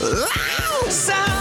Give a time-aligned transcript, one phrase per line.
[0.00, 0.24] Самые
[0.88, 1.33] не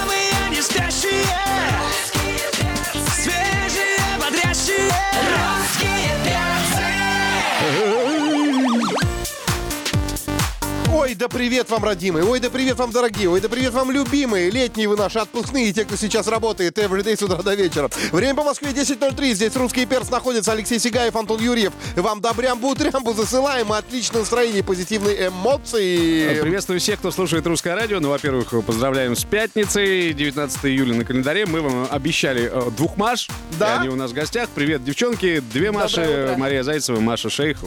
[11.14, 12.26] Ой, да привет вам, родимые!
[12.26, 13.30] Ой, да привет вам, дорогие!
[13.30, 14.50] Ой, да привет вам, любимые!
[14.50, 17.88] Летние вы наши, отпускные, и те, кто сейчас работает everyday с утра до вечера.
[18.12, 19.34] Время по Москве 10.03.
[19.34, 20.54] Здесь русский перс находится.
[20.54, 21.72] Алексей Сигаев, Антон Юрьев.
[21.96, 23.72] Вам добрям-бутрямбу засылаем.
[23.72, 26.42] Отличное настроение, позитивные эмоции.
[26.42, 28.00] Приветствую всех, кто слушает русское радио.
[28.00, 31.46] Ну, во-первых, поздравляем с пятницей, 19 июля на календаре.
[31.46, 33.30] Мы вам обещали э, двух Маш.
[33.60, 33.76] Да.
[33.76, 34.50] И они у нас в гостях.
[34.50, 35.44] Привет, девчонки.
[35.54, 36.34] Две Маши.
[36.40, 37.60] Мария Зайцева, Маша Шейх.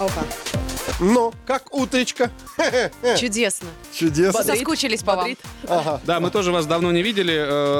[0.00, 0.24] Опа.
[1.00, 2.30] Ну, как утречка.
[3.18, 3.68] Чудесно.
[3.94, 4.42] Чудесно.
[4.44, 5.36] Соскучились по вам.
[5.68, 6.00] Ага.
[6.04, 7.34] Да, мы тоже вас давно не видели.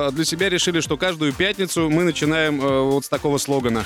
[0.08, 3.84] Э, Для себя решили, что каждую пятницу мы начинаем э, вот с такого слогана.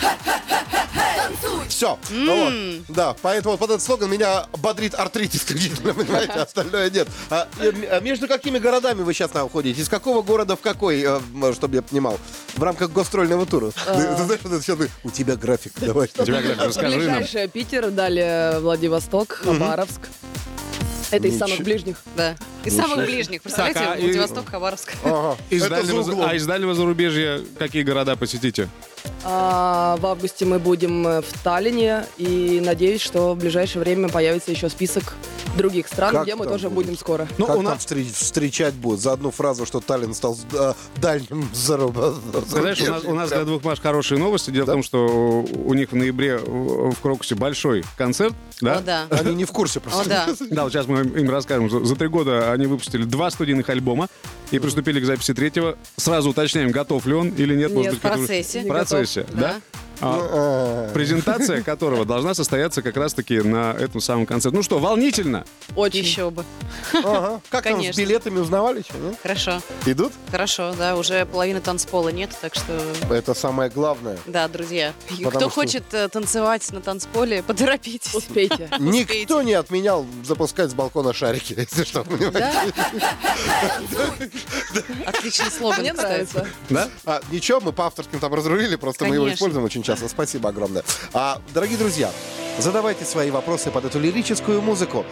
[1.69, 1.99] Все.
[2.89, 7.09] Да, поэтому вот под этот слоган меня бодрит артритис, исключительно, понимаете, остальное нет.
[7.29, 9.83] А, э, а между какими городами вы сейчас находитесь?
[9.83, 11.05] Из какого города в какой,
[11.55, 12.19] чтобы я понимал?
[12.55, 13.73] В рамках гастрольного тура.
[13.73, 13.83] Ты
[14.17, 16.09] ты знаешь, вот это сейчас ты- у тебя график, давай.
[16.19, 17.49] У тебя, Глеб, расскажи нам.
[17.51, 20.01] Питер, далее Владивосток, Хабаровск.
[21.13, 21.47] Это из Ничего.
[21.49, 22.03] самых ближних.
[22.17, 22.35] Да.
[22.65, 23.43] Из самых ближних.
[23.43, 24.93] Представляете, Так, а и- Владивосток, Хабаровск.
[25.05, 26.29] Ага, Из это за дальнего, за- углом.
[26.31, 28.69] а из дальнего зарубежья какие города посетите?
[29.23, 34.51] А, в августе мы будем э, в Таллине и надеюсь, что в ближайшее время появится
[34.51, 35.15] еще список
[35.57, 36.87] других стран, Как где мы тоже будет?
[36.87, 37.27] будем скоро.
[37.39, 39.01] Ну, как у нас, встреч- встречать будут?
[39.01, 41.49] За одну фразу, что Таллин стал э, дальним.
[41.53, 44.51] Ты знаешь, у нас, у нас для двух Маш хорошие новости.
[44.51, 45.07] Дело в том, что
[45.43, 48.35] у них в ноябре в Крокусе большой концерт.
[48.61, 48.79] Да?
[48.79, 49.07] О, да.
[49.11, 50.03] Они не в курсе просто.
[50.03, 50.27] О, да.
[50.51, 51.71] Да, вот сейчас мы им расскажем.
[51.71, 54.09] За, за три года они выпустили два студийных альбома
[54.51, 55.77] и приступили к записи третьего.
[55.97, 57.73] Сразу уточняем, готов ли он или нет.
[57.73, 58.61] Нет, в процессе.
[58.61, 59.41] В Не процессе, готов.
[59.41, 59.61] да?
[60.01, 64.57] А, А, презентация которого должна состояться как раз-таки на этом самом концерте.
[64.57, 65.45] Ну что, волнительно?
[65.75, 66.01] Очень.
[66.01, 66.45] Еще бы.
[66.93, 67.41] ага.
[67.51, 68.01] Как там с Конечно.
[68.01, 68.83] билетами узнавали?
[68.83, 69.17] что, нет?
[69.23, 69.61] Хорошо.
[69.87, 70.13] Идут?
[70.31, 72.73] Хорошо, да, уже половины танцпола нет, так что,
[73.11, 74.19] Это самое главное.
[74.27, 74.93] да, друзья.
[75.11, 78.15] И Потому Кто что- хочет э, танцевать на танцполе, поторопитесь.
[78.15, 78.69] Успейте.
[78.79, 82.73] Никто не отменял запускать с балкона шарики, если что, понимаете?
[83.93, 84.15] Да?
[85.07, 86.09] Отличный слоган, Мне кстати.
[86.09, 86.47] нравится.
[86.71, 86.89] Да?
[87.05, 89.37] А, ничего, мы по авторским там разрулили, просто мы его Конечно.
[89.37, 90.09] используем очень часто.
[90.09, 90.83] Спасибо огромное.
[91.13, 92.11] А, дорогие друзья,
[92.59, 95.07] задавайте свои вопросы под эту лирическую музыку.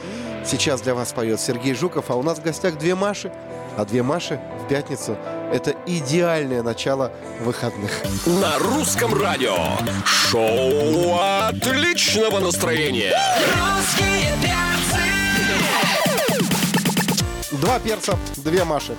[0.44, 3.32] Сейчас для вас поет Сергей Жуков, а у нас в гостях две Маши.
[3.76, 5.16] А две Маши в пятницу–
[5.52, 7.90] это идеальное начало выходных.
[8.26, 9.56] На русском радио
[10.04, 11.18] Шоу
[11.48, 14.24] отличного настроения Русские
[17.52, 18.94] Два перца, две Маши.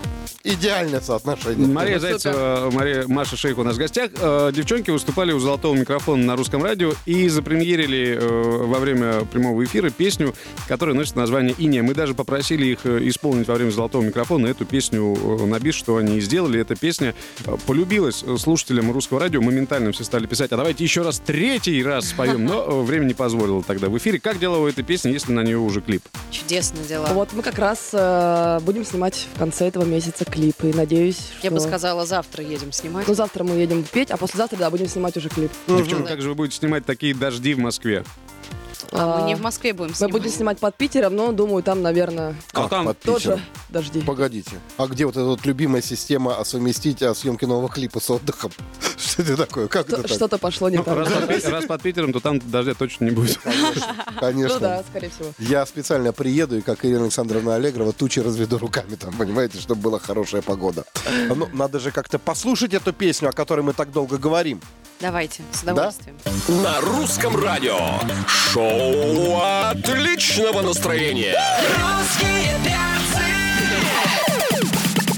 [0.46, 1.68] Идеальное соотношение.
[1.68, 4.12] Мария Зайцева, Мария, Маша Шейх у нас в гостях.
[4.22, 9.64] Э, Девчонки выступали у «Золотого микрофона» на русском радио и запремьерили э, во время прямого
[9.64, 10.36] эфира песню,
[10.68, 11.82] которая носит название «Иния».
[11.82, 15.16] Мы даже попросили их э, исполнить во время «Золотого микрофона» эту песню
[15.48, 16.62] на бис, что они и сделали.
[16.62, 17.16] Эта песня
[17.66, 19.42] полюбилась слушателям русского радио.
[19.42, 22.46] Моментально все стали писать, а давайте еще раз, третий раз споем.
[22.46, 24.20] Но время не позволило тогда в эфире.
[24.20, 26.04] Как дела у этой песни, если на нее уже клип?
[26.30, 27.08] Чудесно дела.
[27.14, 30.64] Вот мы как раз э, будем снимать в конце этого месяца клип.
[30.64, 33.08] И надеюсь, Я бы что- сказала, завтра едем снимать.
[33.08, 35.52] Ну, завтра мы едем петь, а послезавтра, да, будем снимать уже клип.
[35.68, 38.04] Девчонки, как же вы будете снимать такие дожди в Москве?
[38.92, 40.12] А мы А, не в Москве будем Мы снимать.
[40.12, 43.42] будем снимать под Питером, но, думаю, там, наверное, А там под тоже Питером?
[43.70, 44.02] дожди.
[44.02, 48.52] Погодите, а где вот эта вот любимая система совместить а, съемки нового клипа с отдыхом?
[48.98, 49.68] Что это такое?
[49.68, 50.12] Как это так?
[50.12, 50.98] Что-то пошло не Ну, так.
[50.98, 53.40] раз, под, Пи- раз под Питером, то там дождя точно не будет.
[54.20, 54.56] Конечно.
[54.56, 55.30] Ну да, скорее всего.
[55.40, 60.00] Я специально приеду и, как Ирина Александровна Аллегрова, тучи разведу руками там, понимаете, чтобы была
[60.00, 60.86] хорошая погода.
[61.30, 64.62] А Ну, надо же как-то послушать эту песню, о которой мы так долго говорим.
[65.06, 66.18] Давайте, с удовольствием.
[66.48, 67.78] На русском радио
[68.28, 69.40] Шоу
[69.70, 71.38] отличного настроения
[71.78, 72.56] Русские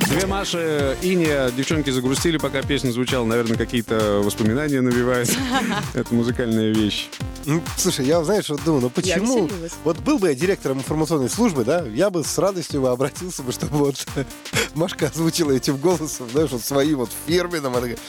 [0.09, 3.23] Две Маши, Иния, девчонки загрустили, пока песня звучала.
[3.23, 5.33] Наверное, какие-то воспоминания навевает.
[5.93, 7.07] Это музыкальная вещь.
[7.47, 9.49] Ну, слушай, я, знаешь, вот думаю, ну почему?
[9.85, 13.53] Вот был бы я директором информационной службы, да, я бы с радостью бы обратился бы,
[13.53, 14.05] чтобы вот
[14.75, 17.71] Машка озвучила этим голосом, знаешь, вот своим вот фирменным.
[17.71, 17.99] Она говорит,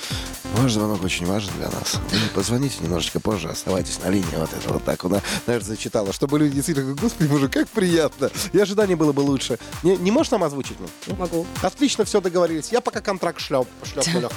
[0.54, 1.94] Ваш звонок очень важен для нас.
[2.10, 4.26] Вы позвоните немножечко позже, оставайтесь на линии.
[4.36, 6.12] Вот это вот так она, знаешь, зачитала.
[6.12, 8.30] Чтобы люди действительно, господи, боже, как приятно.
[8.52, 9.58] И ожидание было бы лучше.
[9.82, 10.78] Не, не можешь нам озвучить?
[10.80, 11.14] Ну?
[11.16, 11.46] Могу.
[11.62, 12.72] Отлично все договорились.
[12.72, 14.32] Я пока контракт шлеп, шлепнула.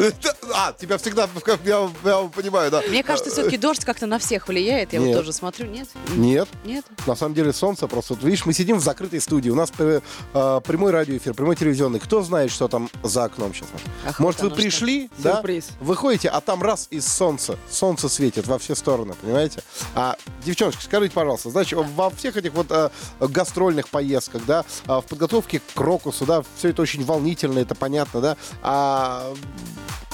[0.52, 1.28] А, тебя всегда,
[1.64, 2.82] я, я понимаю, да.
[2.88, 4.92] Мне кажется, все-таки дождь как-то на всех влияет.
[4.92, 5.88] Я вот тоже смотрю, нет?
[6.16, 6.48] Нет.
[6.64, 6.84] Нет?
[7.06, 8.14] На самом деле солнце просто...
[8.14, 9.48] Вот видишь, мы сидим в закрытой студии.
[9.50, 10.00] У нас э,
[10.34, 12.00] э, прямой радиоэфир, прямой телевизионный.
[12.00, 13.68] Кто знает, что там за окном сейчас?
[14.06, 14.62] Ах, Может, вот вы оно что.
[14.62, 15.36] пришли, да?
[15.36, 15.68] Сюрприз.
[15.80, 17.56] Выходите, а там раз из солнца.
[17.70, 19.62] Солнце светит во все стороны, понимаете?
[19.94, 25.06] А, девчоночки, скажите, пожалуйста, значит, во всех этих вот э, гастрольных поездках, да, а, в
[25.06, 29.32] подготовке к крокусу, да, все это очень волнительно, это понятно, да, а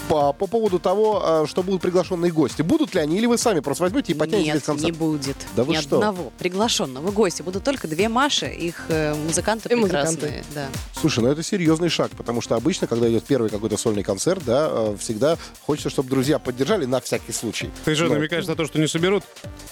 [0.09, 2.63] по, по поводу того, а, что будут приглашенные гости.
[2.63, 4.81] Будут ли они, или вы сами просто возьмете и потянете Нет, концерт?
[4.85, 5.37] не будет.
[5.57, 5.97] Да вы Ни что?
[5.97, 7.43] одного приглашенного гостя.
[7.43, 10.17] Будут только две Маши, их э, музыканты И музыканты.
[10.17, 10.45] прекрасные.
[10.55, 10.67] Да.
[11.01, 14.69] Слушай, ну это серьезный шаг, потому что обычно, когда идет первый какой-то сольный концерт, да,
[14.71, 15.37] э, всегда
[15.67, 17.71] хочется, чтобы друзья поддержали на всякий случай.
[17.85, 19.25] Ты же Ну, намекаешь на то, что не соберут?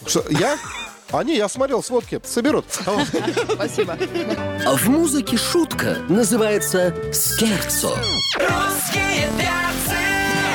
[0.06, 0.58] что, я?
[1.10, 2.64] А не, я смотрел сводки, соберут.
[3.52, 3.96] Спасибо.
[4.76, 7.96] В музыке шутка называется скерцо.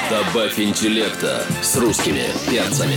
[0.10, 2.96] Добавь интеллекта с русскими перцами.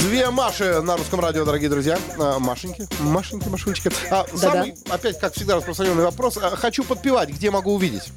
[0.00, 1.96] Две Маши на русском радио, дорогие друзья.
[2.18, 3.90] А, Машеньки, Машеньки, Машулечки.
[4.10, 6.38] А, самый, опять, как всегда, распространенный вопрос.
[6.38, 8.10] А, Хочу подпевать, где могу увидеть?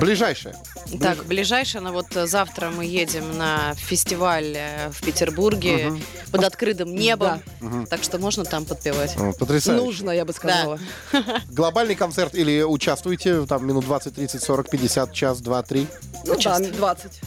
[0.00, 0.56] Ближайшее.
[1.00, 5.92] Так, ближайшее, ну вот э, завтра мы едем на фестиваль э, в Петербурге
[6.30, 7.40] под открытым небом.
[7.88, 9.16] Так что можно там подпевать.
[9.38, 9.84] Потрясающе.
[9.84, 10.78] Нужно, я бы сказала.
[11.50, 15.86] Глобальный концерт или участвуете там минут 20, 30, 40, 50, час, два, три?
[16.24, 16.72] Ну да, часто.
[16.72, 17.20] 20.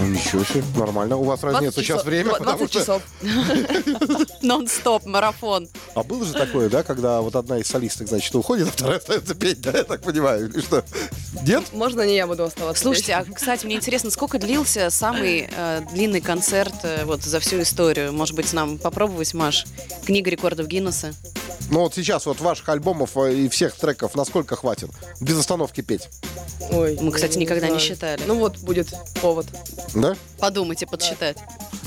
[0.00, 1.16] Ну ничего себе, нормально.
[1.16, 2.80] У вас разница 20 сейчас время, Два- потому 20 что...
[2.80, 3.02] часов.
[4.42, 5.68] Нон-стоп, марафон.
[5.94, 9.34] А было же такое, да, когда вот одна из солисток, значит, уходит, а вторая остается
[9.34, 10.84] петь, да, я так понимаю, или что?
[11.46, 11.72] Нет?
[11.72, 13.32] Можно не я буду оставаться Слушайте, здесь?
[13.32, 18.12] а, кстати, мне интересно, сколько длился самый э, длинный концерт э, вот за всю историю?
[18.12, 19.64] Может быть, нам попробовать, Маш?
[20.04, 21.14] Книга рекордов Гиннесса.
[21.70, 24.90] Ну вот сейчас вот ваших альбомов э, и всех треков насколько хватит?
[25.20, 26.08] Без остановки петь,
[26.70, 27.80] Ой, Мы, кстати, никогда не знаю.
[27.80, 28.20] считали.
[28.26, 29.46] Ну вот будет повод.
[29.94, 30.16] да?
[30.48, 31.38] Подумайте, подсчитать.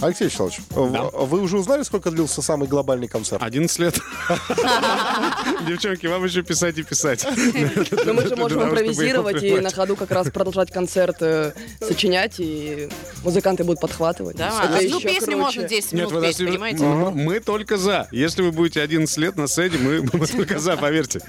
[0.02, 3.42] Алексей Вячеславович, в- вы уже узнали, сколько длился самый глобальный концерт?
[3.44, 4.00] 11 лет.
[5.68, 7.24] Девчонки, вам еще писать и писать.
[8.06, 12.90] Но мы же можем импровизировать и на ходу как раз продолжать концерт, э, сочинять, и
[13.24, 14.36] музыканты будут подхватывать.
[14.38, 14.50] Да,
[14.80, 16.84] еще песню можно 10 Нет, минут петь, понимаете?
[16.84, 18.08] мы- только за.
[18.12, 21.22] Если вы будете 11 лет на сцене, мы только за, поверьте.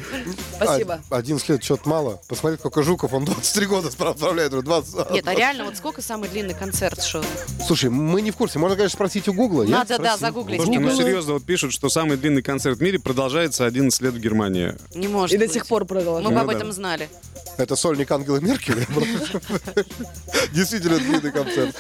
[0.56, 1.00] Спасибо.
[1.10, 2.20] А, 11 лет, что-то мало.
[2.26, 4.52] Посмотри, сколько Жуков, он 23 года справляет.
[4.52, 5.10] 20.
[5.10, 6.98] Нет, а реально, вот сколько самый длинный концерт?
[7.22, 7.64] Что?
[7.66, 8.58] Слушай, мы не в курсе.
[8.58, 9.62] Можно, конечно, спросить у Гугла.
[9.64, 10.18] Я Надо, да, спросил.
[10.18, 10.62] загуглить.
[10.62, 14.18] Слушайте, ну серьезно, вот пишут, что самый длинный концерт в мире продолжается 11 лет в
[14.18, 14.74] Германии.
[14.94, 15.52] Не может И до быть.
[15.54, 16.28] сих пор Мы продолжаем.
[16.28, 16.52] бы Ну об да.
[16.54, 17.08] этом знали.
[17.56, 18.86] Это сольник Ангелы Меркель.
[20.52, 21.76] Действительно длинный концерт.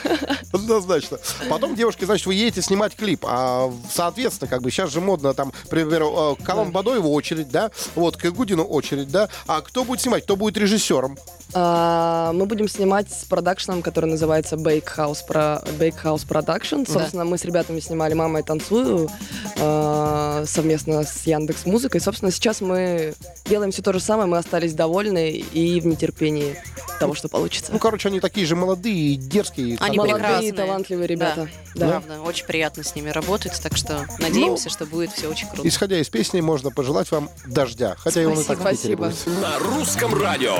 [0.52, 1.18] Однозначно.
[1.48, 3.24] Потом, девушки, значит, вы едете снимать клип.
[3.26, 7.50] А, соответственно, как бы сейчас же модно там, к примеру, э, к Алан Бадоеву очередь,
[7.50, 7.70] да?
[7.94, 9.28] Вот, к Гудину очередь, да?
[9.46, 10.24] А кто будет снимать?
[10.24, 11.16] Кто будет режиссером?
[11.54, 16.90] А, мы будем снимать с продакшеном, который называется Bake House, про, Bake House Production.
[16.90, 19.08] Собственно, мы с ребятами снимали «Мама, я танцую»
[19.58, 22.00] а, совместно с Яндекс Музыкой.
[22.00, 23.14] Собственно, сейчас мы
[23.46, 26.56] делаем все то же самое, мы остались довольны и в нетерпении
[26.98, 27.72] того, что получится.
[27.72, 29.76] Ну, короче, они такие же молодые, дерзкие.
[29.80, 30.52] Они там, Молодые, прекрасные.
[30.52, 31.48] талантливые ребята.
[31.74, 31.88] Да.
[31.88, 35.66] Правда, очень приятно с ними работать, так что надеемся, что будет все очень круто.
[35.66, 37.96] Исходя из песни, можно пожелать вам дождя.
[37.98, 39.06] Хотя и он и так Спасибо.
[39.06, 39.26] будет.
[39.40, 40.56] На русском радио.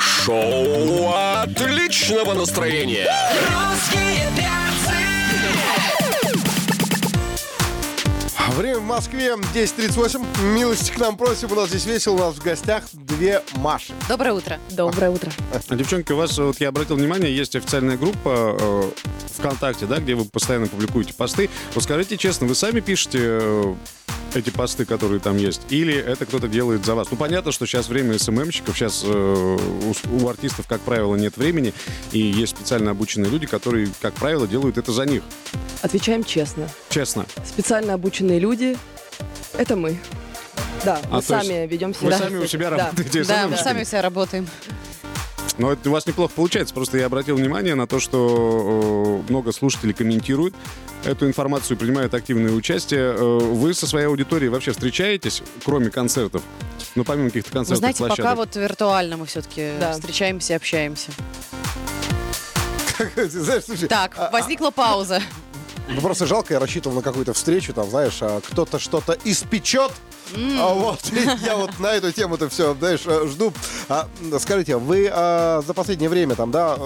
[0.00, 3.08] Шоу отличного настроения.
[8.50, 10.42] Время в Москве 10.38.
[10.54, 11.50] Милости к нам просим.
[11.52, 12.14] У нас здесь весело.
[12.14, 13.94] У нас в гостях две Маши.
[14.08, 14.58] Доброе утро.
[14.70, 15.30] Доброе утро.
[15.70, 18.90] Девчонки, у вас, вот я обратил внимание, есть официальная группа э,
[19.38, 21.48] ВКонтакте, да, где вы постоянно публикуете посты.
[21.74, 23.74] Вот скажите честно, вы сами пишете э,
[24.34, 27.08] эти посты, которые там есть, или это кто-то делает за вас?
[27.10, 31.72] Ну, понятно, что сейчас время СММщиков, сейчас э, у, у артистов, как правило, нет времени,
[32.12, 35.22] и есть специально обученные люди, которые, как правило, делают это за них.
[35.82, 36.68] Отвечаем честно.
[36.88, 37.26] Честно.
[37.44, 38.76] Специально обученные люди—
[39.58, 39.98] это мы.
[40.84, 42.06] Да, А, мы сами ведем себя.
[42.10, 44.48] Вы сами у себя работаете Да, мы сами все работаем.
[45.58, 46.72] Но это у вас неплохо получается.
[46.74, 50.54] Просто я обратил внимание на то, что э, много слушателей комментируют
[51.04, 53.12] эту информацию, принимают активное участие.
[53.14, 56.42] Э, вы со своей аудиторией вообще встречаетесь, кроме концертов?
[56.94, 58.36] Ну, помимо каких-то Вы концертов, знаете, пока площадок.
[58.38, 59.92] вот виртуально мы все-таки Да.
[59.92, 61.10] встречаемся и общаемся.
[63.88, 65.20] Так, а- возникла пауза.
[65.88, 69.92] Ну, просто жалко, я рассчитывал на какую-то встречу, там, знаешь, а кто-то что-то испечет.
[70.58, 71.00] А вот,
[71.44, 73.52] я вот на эту тему-то все, знаешь, э, жду.
[73.88, 74.08] А,
[74.38, 76.78] скажите, вы а, за последнее время там, да,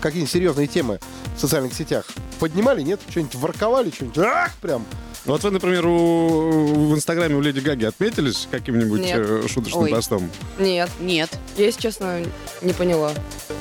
[0.00, 0.98] какие-нибудь серьезные темы
[1.36, 2.06] в социальных сетях
[2.40, 3.00] поднимали, нет?
[3.08, 4.84] Что-нибудь ворковали, что-нибудь, ах, прям.
[5.24, 9.18] Вот вы, например, у- в Инстаграме у Леди Гаги отметились каким-нибудь Нет.
[9.18, 9.90] э, шуточным Ой.
[9.90, 10.30] постом?
[10.58, 11.28] Нет, Нет.
[11.58, 12.22] я, если честно,
[12.62, 13.12] не поняла,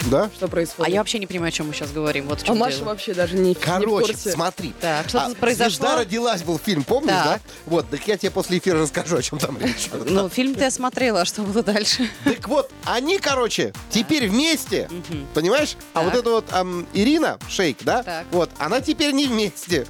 [0.10, 0.30] Да?
[0.36, 0.94] что А происходит.
[0.94, 2.28] я вообще не понимаю, о чем мы сейчас говорим.
[2.28, 2.86] Вот А Маша дело.
[2.90, 4.32] вообще даже не, не в Короче, курсе.
[4.32, 4.74] смотри.
[4.80, 5.70] Так, что-то А, произошло?
[5.70, 7.26] «Звезда родилась» был фильм, помнишь, Так.
[7.26, 7.40] да?
[7.66, 9.90] Вот, так я тебе после эфира расскажу, о чем там речь.
[10.10, 12.08] Ну, фильм-то я смотрела, а что было дальше?
[12.24, 14.90] Так вот, они, короче, теперь вместе,
[15.34, 15.76] понимаешь?
[15.94, 16.46] А вот эта вот
[16.94, 18.04] Ирина Шейк, да?
[18.04, 18.26] Так.
[18.32, 19.86] Вот, она теперь не вместе.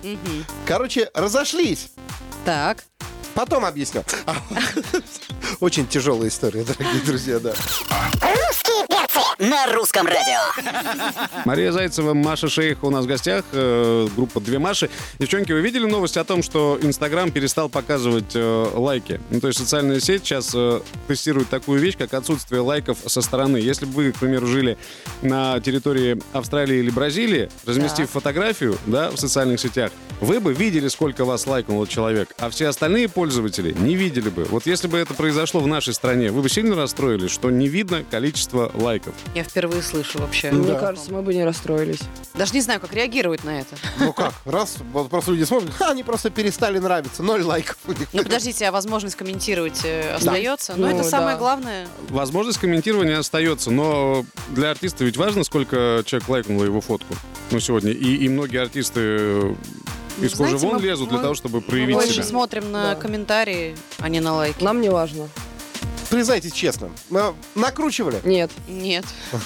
[0.65, 1.66] Короче, разошлись.
[2.45, 2.83] Так.
[3.33, 4.03] Потом объясню.
[5.59, 7.53] Очень тяжелая история, дорогие друзья, да.
[9.39, 10.39] На русском радио.
[11.45, 14.89] Мария Зайцева, Маша Шейх у нас в гостях, э, группа «Две Маши».
[15.19, 19.21] Девчонки, вы видели новость о том, что Инстаграм перестал показывать э, лайки?
[19.29, 23.57] Ну, то есть социальная сеть сейчас э, тестирует такую вещь, как отсутствие лайков со стороны.
[23.57, 24.77] Если бы вы, к примеру, жили
[25.21, 28.09] на территории Австралии или Бразилии, разместив Так.
[28.09, 33.07] фотографию да, в социальных сетях, вы бы видели, сколько вас лайкнул человек, а все остальные
[33.07, 34.45] пользователи не видели бы.
[34.45, 38.03] Вот если бы это произошло в нашей стране, вы бы сильно расстроились, что не видно
[38.09, 39.13] количество лайков?
[39.35, 40.51] Я впервые слышу вообще.
[40.51, 40.79] Мне Да.
[40.79, 41.99] кажется, мы бы не расстроились.
[42.33, 43.75] Даже не знаю, как реагировать на это.
[43.99, 47.91] Ну как, раз, вот просто люди смотрят, «Ха, они просто перестали нравиться, ноль лайков у
[47.91, 48.07] них.
[48.13, 50.73] Ну, подождите, а возможность комментировать э, остается?
[50.75, 51.39] Но Ну, это самое да.
[51.39, 51.87] главное.
[52.09, 57.13] Возможность комментирования остается, но для артиста ведь важно, сколько человек лайкнул его фотку.
[57.51, 57.91] Ну, сегодня.
[57.91, 59.55] И, и многие артисты э,
[60.19, 62.23] из Ну, кожи знаете, вон мы- лезут для мы- того, чтобы Мы проявить больше себя.
[62.23, 62.95] смотрим на Да.
[62.95, 64.63] комментарии, а не на лайки.
[64.63, 65.27] Нам не важно.
[66.09, 68.21] Признайтесь честно, на- накручивали?
[68.23, 68.51] Нет.
[68.67, 69.05] Нет.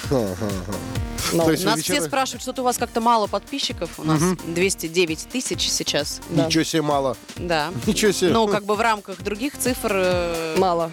[1.32, 1.44] Но.
[1.44, 3.90] То есть Нас вечера- все спрашивают, что-то у вас как-то мало подписчиков.
[3.98, 6.20] У нас 209 тысяч сейчас.
[6.30, 6.46] Да.
[6.46, 7.16] Ничего себе мало.
[7.36, 7.72] Да.
[7.86, 8.30] Ничего себе.
[8.30, 10.90] Ну, как бы в рамках других цифр, э, Мало.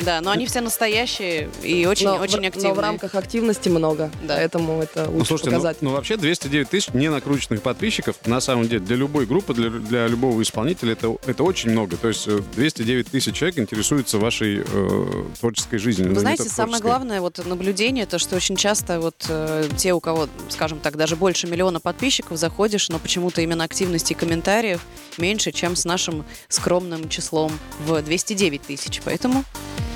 [0.00, 2.68] Да, но они все настоящие и очень, но, очень в, активные.
[2.68, 4.10] но в рамках активности много.
[4.22, 4.36] Да.
[4.36, 5.76] Поэтому это лучше Ну, слушайте, ну, показать.
[5.82, 10.42] ну, вообще 209 тысяч ненакрученных подписчиков, на самом деле, для любой группы, для, для любого
[10.42, 11.96] исполнителя, это, это очень много.
[11.96, 16.08] То есть э, 209 тысяч человек интересуются вашей э, творческой жизнью.
[16.08, 19.68] Ну, Вы не знаете, только самое главное вот наблюдение, то, что очень часто вот э,
[19.76, 24.16] те, у кого, скажем так, даже больше миллиона подписчиков, заходишь, но почему-то именно активности и
[24.16, 24.80] комментариев
[25.18, 27.52] меньше, чем с нашим скромным числом
[27.86, 29.00] в 209 тысяч.
[29.04, 29.44] Поэтому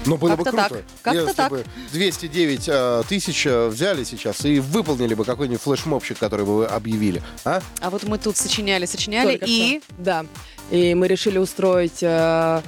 [0.09, 0.85] Ну, было бы круто, так.
[1.03, 1.51] Как-то если так.
[1.51, 6.67] бы 209 э, тысяч э, взяли сейчас и выполнили бы какой-нибудь флешмобчик, который бы вы
[6.67, 7.23] объявили.
[7.45, 7.61] А?
[7.81, 9.95] А вот мы тут сочиняли, сочиняли, Только и что.
[9.99, 10.27] Да.
[10.71, 12.63] И мы решили устроить э,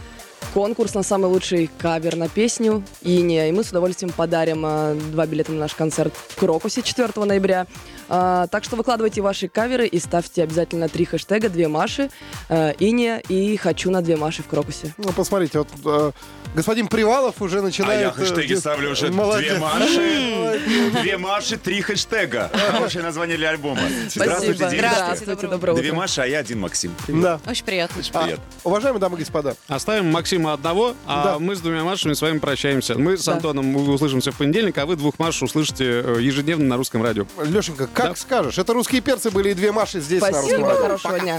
[0.52, 3.48] конкурс на самый лучший кавер на песню «Иния».
[3.48, 7.66] И мы с удовольствием подарим э, два билета на наш концерт в Крокусе 4 ноября.
[8.12, 12.10] А, так что выкладывайте ваши каверы и ставьте обязательно три хэштега «Две Маши»,
[12.48, 14.92] э, «Иния» и «Хочу на две Маши» в Крокусе.
[14.98, 16.10] Ну, посмотрите, вот э,
[16.56, 18.00] господин Привалов уже А начинает...
[18.00, 19.50] я хэштеги э, ставлю уже Молодец.
[19.52, 20.60] две Маши.
[21.02, 22.50] Две Маши, три хэштега.
[22.52, 23.80] Хорошее название для альбома.
[24.12, 24.70] Здравствуйте, Спасибо.
[24.82, 24.94] девушки.
[25.02, 25.82] Здравствуйте, доброе утро.
[25.82, 26.92] Две Маши, а я один Максим.
[27.06, 27.40] Да.
[27.46, 28.02] очень приятно.
[28.12, 28.40] А, Привет.
[28.64, 31.38] уважаемые дамы и господа, Оставим Максима одного, а Да.
[31.38, 32.96] мы с двумя Машами с вами прощаемся.
[32.98, 33.34] Мы с Да.
[33.34, 37.26] Антоном услышимся в понедельник, а вы двух Маш услышите э, ежедневно на русском радио.
[37.44, 38.16] Лешенька, как Да.
[38.16, 41.38] скажешь, это русские перцы были и две Маши здесь на русском Спасибо, хорошего дня.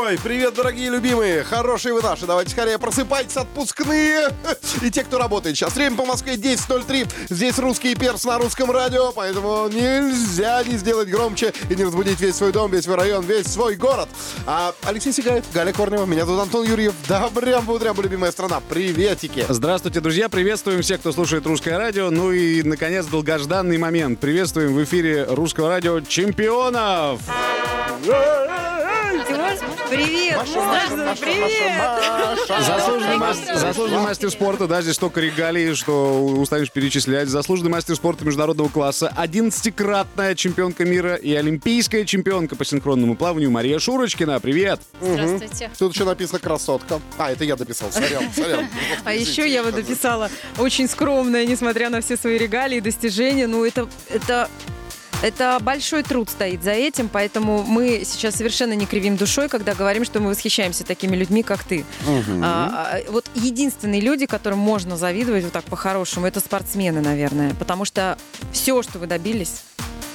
[0.00, 2.24] Ой, привет, дорогие любимые, хорошие вы наши.
[2.24, 4.28] Давайте скорее просыпайтесь, отпускные.
[4.82, 5.74] И те, кто работает сейчас.
[5.74, 7.08] Время по Москве 10.03.
[7.30, 12.36] Здесь русский перс на русском радио, поэтому нельзя не сделать громче и не разбудить весь
[12.36, 14.08] свой дом, весь свой район, весь свой город.
[14.46, 16.94] А Алексей Сигаев, Галя Корнева, меня зовут Антон Юрьев.
[17.08, 18.60] Добрям бодрям, любимая страна.
[18.60, 19.46] Приветики.
[19.48, 20.28] Здравствуйте, друзья!
[20.28, 22.10] Приветствуем всех, кто слушает русское радио.
[22.10, 24.20] Ну и, наконец, долгожданный момент.
[24.20, 27.20] Приветствуем в эфире русского радио чемпионов!
[29.88, 30.36] Привет!
[30.36, 32.62] Маша, Маша, Маша, Маша, Маша.
[32.62, 37.28] Заслуженный, мастер, заслуженный мастер спорта, да, здесь столько регалий, что устанешь перечислять.
[37.28, 43.78] Заслуженный мастер спорта международного класса, 11-кратная чемпионка мира и олимпийская чемпионка по синхронному плаванию Мария
[43.78, 44.40] Шурочкина.
[44.40, 44.80] Привет!
[45.00, 45.70] Здравствуйте.
[45.78, 47.00] Тут еще написано красотка.
[47.16, 48.68] А, это я дописал, сорян, сорян.
[49.04, 53.46] А еще я вот написала очень скромная, несмотря на все свои регалии и достижения.
[53.46, 54.50] Ну, это, это,
[55.22, 60.04] это большой труд стоит за этим, поэтому мы сейчас совершенно не кривим душой, когда говорим,
[60.04, 61.84] что мы восхищаемся такими людьми, как ты.
[62.42, 67.54] А, а, вот единственные люди, которым можно завидовать вот так по-хорошему, это спортсмены, наверное.
[67.54, 68.16] Потому что
[68.52, 69.62] все, что вы добились,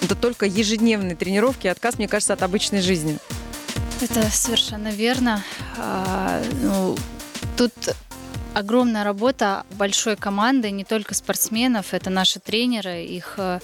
[0.02, 3.18] это только ежедневные тренировки и отказ, мне кажется, от обычной жизни.
[4.02, 5.44] Это совершенно верно.
[5.78, 6.98] А, ну,
[7.58, 7.74] тут
[8.54, 13.60] огромная работа большой команды, не только спортсменов, это наши тренеры, их э,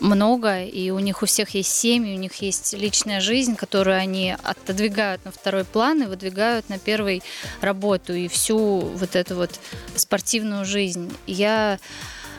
[0.00, 4.36] много, и у них у всех есть семьи, у них есть личная жизнь, которую они
[4.42, 7.22] отодвигают на второй план и выдвигают на первый
[7.60, 9.60] работу и всю вот эту вот
[9.96, 11.12] спортивную жизнь.
[11.26, 11.78] Я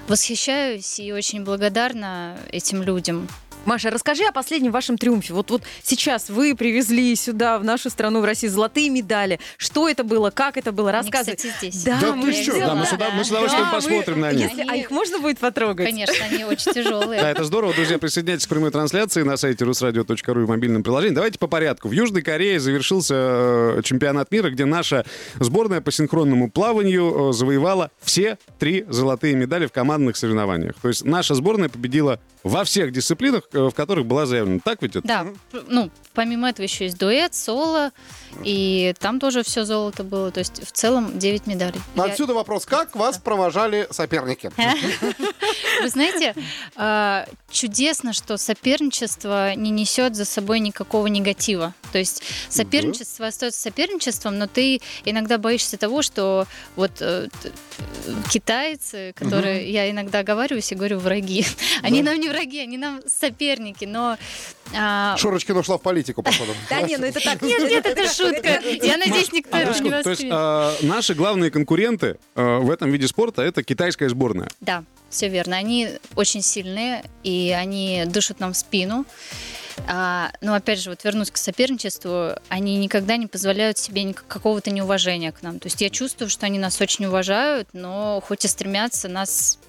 [0.07, 3.27] восхищаюсь и очень благодарна этим людям.
[3.65, 5.33] Маша, расскажи о последнем вашем триумфе.
[5.33, 9.39] Вот, вот сейчас вы привезли сюда, в нашу страну, в Россию, золотые медали.
[9.57, 10.89] Что это было, как это было?
[10.91, 11.35] Они, Рассказывай.
[11.35, 11.83] кстати, здесь.
[11.83, 12.59] Да, Да мы ты что?
[12.59, 14.49] Да, мы с уда- мы с удовольствием Да, посмотрим на них.
[14.51, 15.87] Если- а их можно будет потрогать?
[15.87, 17.19] Конечно, они очень тяжелые.
[17.19, 17.73] Да, это здорово.
[17.73, 21.15] Друзья, присоединяйтесь к прямой трансляции на сайте rusradio.ru и мобильном приложении.
[21.15, 21.87] Давайте по порядку.
[21.87, 23.15] В Южной Корее завершился
[23.77, 25.05] э, чемпионат мира, где наша
[25.39, 30.75] сборная по синхронному плаванию э, завоевала все три золотые медали в командных соревнованиях.
[30.81, 34.59] То есть наша сборная победила во всех дисциплинах, э, в которых была заявлена.
[34.63, 35.07] Так ведь это?
[35.07, 35.25] Да,
[35.67, 37.91] ну, помимо этого еще есть дуэт, соло,
[38.43, 40.29] и там тоже все золото было.
[40.29, 41.79] То есть в целом 9 медалей.
[41.95, 44.51] Я- Отсюда вопрос, как вас провожали соперники?
[45.81, 46.35] Вы знаете,
[46.75, 51.73] э, чудесно, что соперничество не несет за собой никакого негатива.
[51.91, 59.13] То есть соперничество остается соперничеством, но ты иногда боишься того, что вот э, э, китайцы,
[59.15, 61.43] которые я иногда оговариваюсь и говорю враги,
[61.81, 64.17] они нам не враги, они нам соперники, но
[64.73, 66.53] а, Шурочкина ушла в политику, походу.
[66.69, 67.41] Да не, ну это так.
[67.41, 68.61] нет, нет, это шутка.
[68.81, 73.07] Я надеюсь, никто А, не то есть э, наши главные конкуренты э, в этом виде
[73.07, 74.49] спорта это китайская сборная.
[74.61, 75.57] Да, все верно.
[75.57, 79.05] Они очень сильные, и они дышат нам в спину.
[79.87, 85.31] А, но опять же, вот вернусь к соперничеству, они никогда не позволяют себе какого-то неуважения
[85.31, 85.59] к нам.
[85.59, 89.59] То есть я чувствую, что они нас очень уважают, но хоть и стремятся нас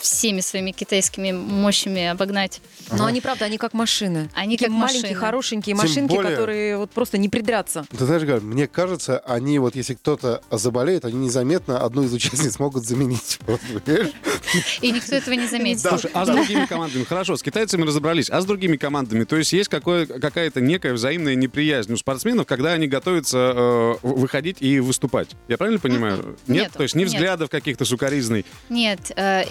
[0.00, 2.60] всеми своими китайскими мощами обогнать.
[2.92, 4.30] Но они, правда, они как машины.
[4.34, 5.20] Они Такие как маленькие, машины.
[5.20, 7.84] хорошенькие Тем машинки, более- которые вот просто не придраться.
[7.96, 12.58] Ты знаешь, Галь, мне кажется, они вот, если кто-то заболеет, они незаметно одну из участниц
[12.58, 13.38] могут заменить.
[14.80, 15.80] И никто этого не заметит.
[15.82, 17.04] Слушай, а с другими командами?
[17.04, 18.30] Хорошо, с китайцами разобрались.
[18.30, 19.24] А с другими командами?
[19.24, 24.78] То есть есть какая-то некая взаимная неприязнь у спортсменов, когда они готовятся э, выходить и
[24.80, 25.30] выступать.
[25.48, 26.36] Я правильно понимаю?
[26.46, 26.72] Нет?
[26.72, 28.44] То есть ни взглядов каких-то сукоризной.
[28.68, 29.44] Нет, э,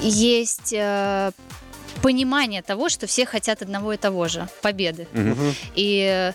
[0.00, 1.32] есть э,
[2.02, 5.06] понимание того, что все хотят одного и того же победы.
[5.74, 6.32] И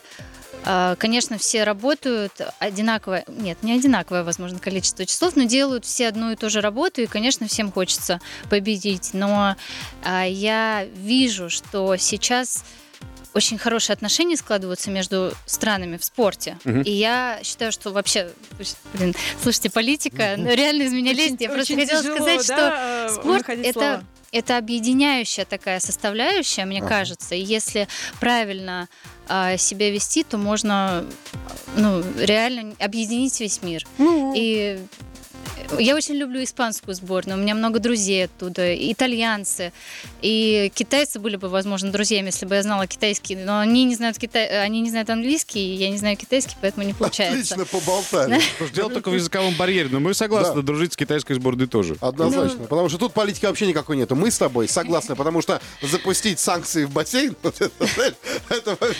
[0.66, 6.32] э, Конечно, все работают одинаковое, нет, не одинаковое, возможно, количество часов, но делают все одну
[6.32, 9.10] и ту же работу, и, конечно, всем хочется победить.
[9.13, 9.58] Но
[10.04, 12.63] а, я вижу, что сейчас
[13.34, 16.58] очень хорошие отношения складываются между странами в спорте.
[16.63, 16.82] Мгм.
[16.82, 18.30] И я считаю, что вообще,
[18.94, 21.42] блин, слушайте, политика ну, реально из меня лезет.
[21.42, 24.04] Я просто хотела тяжело, сказать, что да, э, спорт это слова.
[24.32, 26.90] это объединяющая такая составляющая, мне Ага.
[26.90, 27.36] кажется.
[27.36, 27.88] И если
[28.20, 28.88] правильно
[29.27, 31.05] а, себя вести, то можно
[31.75, 33.86] ну, реально объединить весь мир.
[33.98, 34.79] Ну, И
[35.79, 37.37] я очень люблю испанскую сборную.
[37.37, 39.72] У меня много друзей оттуда, итальянцы.
[40.22, 43.35] И китайцы были бы, возможно, друзьями, если бы я знала китайский.
[43.35, 44.63] Но они не знают, китай...
[44.63, 47.55] они не знают английский, и я не знаю китайский, поэтому не получается.
[47.55, 48.42] Отлично поболтали.
[48.74, 51.98] Дело только в языковом барьере, но мы согласны дружить с китайской сборной тоже.
[52.01, 52.63] Однозначно.
[52.63, 54.16] Потому что тут политики вообще никакой нету.
[54.16, 57.35] Мы с тобой согласны, потому что запустить санкции в бассейн,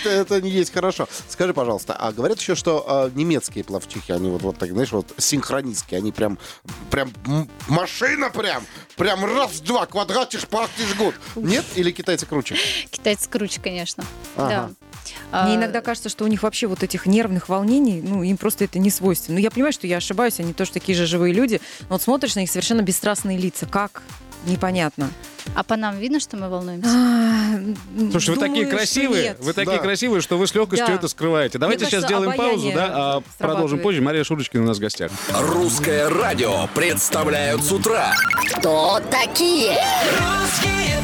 [0.06, 1.08] это, не есть хорошо.
[1.30, 5.08] Скажи, пожалуйста, а говорят еще, что а, немецкие плавчихи, они вот, вот так, знаешь, вот
[5.18, 6.38] синхронистские, они прям,
[6.90, 7.12] прям
[7.68, 8.64] машина прям,
[8.96, 11.16] прям раз-два, квадратишь, практишь год.
[11.36, 11.66] Нет?
[11.76, 12.56] Или китайцы круче?
[12.92, 14.04] Китайцы круче, конечно.
[14.36, 14.50] Ага.
[14.50, 15.44] Да.
[15.46, 18.64] Мне А, иногда кажется, что у них вообще вот этих нервных волнений, ну, им просто
[18.66, 19.38] это не свойственно.
[19.38, 22.36] Ну, я понимаю, что я ошибаюсь, они тоже такие же живые люди, но вот смотришь
[22.36, 23.66] на них совершенно бесстрастные лица.
[23.66, 24.02] Как?
[24.46, 25.10] Непонятно.
[25.56, 26.90] А по нам видно, что мы волнуемся?
[26.90, 29.38] А, Слушай, вы такие думаю, красивые, нет.
[29.42, 29.84] вы такие Да.
[29.84, 30.94] красивые, что вы с легкостью Да.
[30.96, 31.58] это скрываете.
[31.58, 33.84] Давайте сейчас кажется, сделаем паузу, обаяние да, а продолжим срабатывает.
[33.84, 34.02] позже.
[34.02, 35.12] Мария Шурочкина у нас в гостях.
[35.34, 38.14] Русское радио представляют с утра.
[38.56, 39.78] Кто такие?
[40.20, 41.00] Русские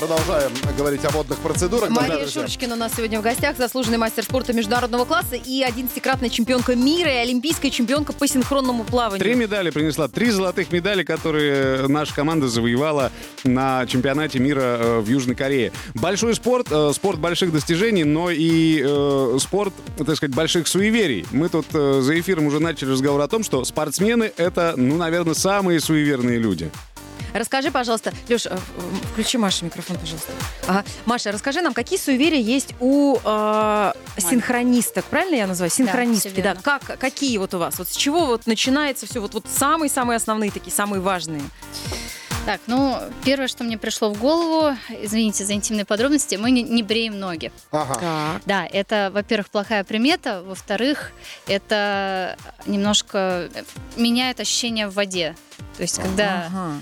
[0.00, 1.90] Продолжаем говорить о водных процедурах.
[1.90, 2.40] Мария друзья.
[2.40, 7.12] Шурочкина у нас сегодня в гостях, заслуженный мастер спорта международного класса и 11-кратная чемпионка мира
[7.12, 9.20] и олимпийская чемпионка по синхронному плаванию.
[9.22, 13.12] Три медали принесла, три золотых медали, которые наша команда завоевала
[13.44, 15.70] на чемпионате мира э, в Южной Корее.
[15.92, 21.26] Большой спорт, э, спорт больших достижений, но и э, спорт, так сказать, больших суеверий.
[21.30, 25.34] Мы тут э, за эфиром уже начали разговор о том, что спортсмены— это, ну, наверное,
[25.34, 26.70] самые суеверные люди.
[27.32, 28.46] Расскажи, пожалуйста, Леш,
[29.12, 30.32] включи Маше микрофон, пожалуйста.
[30.66, 30.84] Ага.
[31.06, 35.70] Маша, расскажи нам, какие суеверия есть у э, синхронисток, правильно я называю?
[35.70, 36.54] Синхронистки, да.
[36.54, 36.62] верно.
[36.62, 37.78] Как, какие вот у вас?
[37.78, 39.20] Вот с чего вот начинается все?
[39.20, 41.42] Вот, вот самые-самые основные такие, самые важные.
[42.46, 46.82] Так, ну, первое, что мне пришло в голову, извините за интимные подробности, мы не, не
[46.82, 47.52] бреем ноги.
[47.70, 47.94] Ага.
[47.94, 48.42] Так.
[48.46, 51.12] Да, это, во-первых, плохая примета, во-вторых,
[51.46, 53.62] это немножко э,
[53.96, 55.36] меняет ощущение в воде.
[55.76, 56.72] То есть, когда Ага.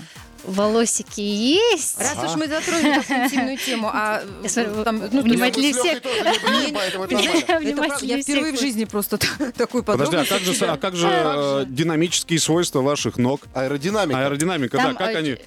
[0.43, 1.99] Волосики есть...
[1.99, 6.01] Раз уж мы затронули такую интимную тему, а смотрю, там, ну, внимательнее всех.
[6.73, 7.97] поэтому это нормально.
[8.01, 10.29] я впервые в жизни просто такую Подожди, а подробность.
[10.29, 13.41] как же, а как же э, динамические свойства ваших ног?
[13.53, 14.19] Аэродинамика.
[14.19, 15.37] Аэродинамика, да, как э, они?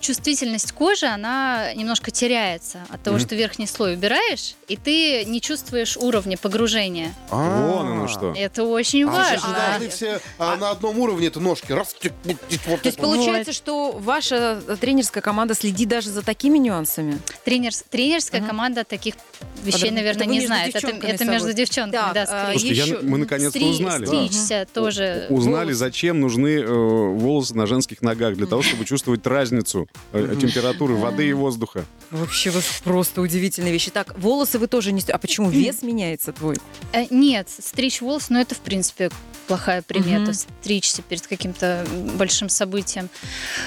[0.00, 5.96] Чувствительность кожи, она немножко теряется от того, что верхний слой убираешь, и ты не чувствуешь
[5.96, 7.12] уровня погружения.
[7.30, 7.68] А.
[7.72, 8.32] Вон оно что.
[8.36, 9.68] Это очень А сейчас же важно.
[9.70, 11.72] должны все а, на одном уровне это ножки.
[11.72, 13.14] Раз, тик, тик, тик, вот То есть вот.
[13.14, 17.18] получается, что ваша тренерская команда следит даже за такими нюансами?
[17.44, 19.14] Тренерс- тренерская команда таких
[19.64, 20.74] вещей, наверное, не знает.
[20.74, 22.58] Это, это между девчонками, да, а, скорее.
[22.58, 24.06] Слушайте, я- мы наконец-то Стри- узнали.
[24.06, 25.26] Стричься тоже.
[25.30, 25.74] Узнали, волосы.
[25.78, 31.28] зачем нужны э, волосы на женских ногах, для того, чтобы чувствовать разницу э, температуры воды
[31.28, 31.84] и воздуха.
[32.10, 33.90] Вообще вот просто удивительные вещи.
[33.90, 35.02] Так, волосы вы тоже не...
[35.08, 36.56] А почему вес меняется твой?
[36.92, 39.10] Э, Нет, стричь волосы, ну это, в принципе,
[39.46, 40.32] плохая примета.
[40.32, 43.08] Стричься перед каким-то большим событием.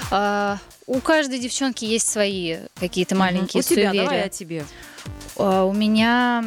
[0.09, 4.03] А, у каждой девчонки есть свои какие-то маленькие У тебя, суеверия.
[4.03, 4.65] давай о тебе.
[5.37, 6.43] А, у меня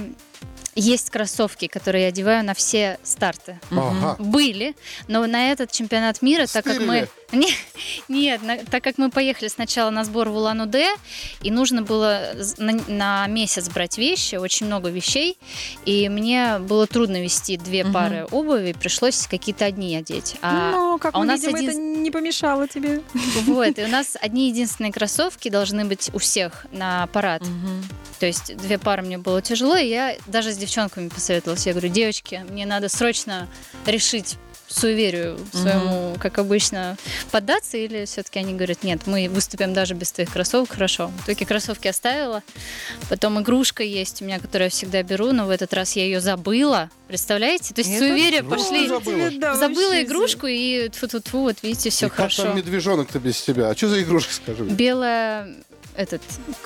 [0.74, 3.58] есть кроссовки, которые я одеваю на все старты.
[3.70, 4.16] Ага.
[4.18, 4.74] Были,
[5.08, 7.08] но на этот чемпионат мира, так как мы...
[7.32, 7.48] Не-
[8.08, 10.86] Нет, на- так как мы поехали сначала на сбор в Улан-Удэ,
[11.42, 12.20] и нужно было
[12.58, 15.36] на, на месяц брать вещи, очень много вещей,
[15.84, 17.92] и мне было трудно вести две Мгм.
[17.92, 20.36] пары обуви, пришлось какие-то одни одеть.
[20.42, 23.00] А, Но, как а у мы нас видим, один- это не помешало тебе.
[23.46, 27.42] вот, и у нас одни единственные кроссовки должны быть у всех на парад.
[28.20, 31.66] То есть две пары мне было тяжело, и я даже с девчонками посоветовалась.
[31.66, 33.48] Я говорю, девочки, мне надо срочно
[33.86, 36.96] решить суеверию своему, как обычно,
[37.30, 41.08] поддаться, или все-таки они говорят, нет, мы выступим даже без твоих кроссовок, хорошо.
[41.18, 42.42] В итоге кроссовки оставила,
[43.08, 46.20] потом игрушка есть у меня, которую я всегда беру, но в этот раз я ее
[46.20, 47.74] забыла, представляете?
[47.74, 48.50] То есть здорово.
[48.50, 48.88] пошли.
[48.88, 49.30] Забыла.
[49.38, 52.44] Да, Забыла игрушку, и тьфу-тьфу-тьфу, вот видите, все И как хорошо.
[52.44, 53.68] там медвежонок-то без тебя?
[53.68, 54.64] А что за игрушка, скажи?
[54.64, 55.54] Белая,
[55.96, 56.22] этот,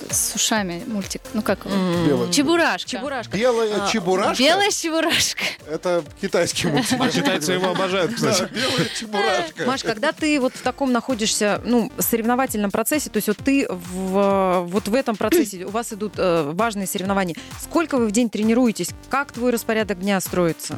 [0.09, 1.59] с ушами мультик, ну как.
[1.65, 2.31] Белая.
[2.31, 2.89] Чебурашка.
[2.89, 3.37] Чебурашка.
[3.37, 4.43] Белая А, чебурашка?
[4.43, 5.43] Белая чебурашка.
[5.67, 6.97] Это китайский мультик.
[6.99, 8.51] А китайцы его обожают, Да, кстати.
[8.51, 9.65] белая чебурашка.
[9.65, 14.65] Маш, когда ты вот в таком находишься, ну, соревновательном процессе, то есть вот ты в,
[14.67, 18.89] вот в этом процессе, у вас идут э, важные соревнования, сколько вы в день тренируетесь?
[19.09, 20.77] Как твой распорядок дня строится?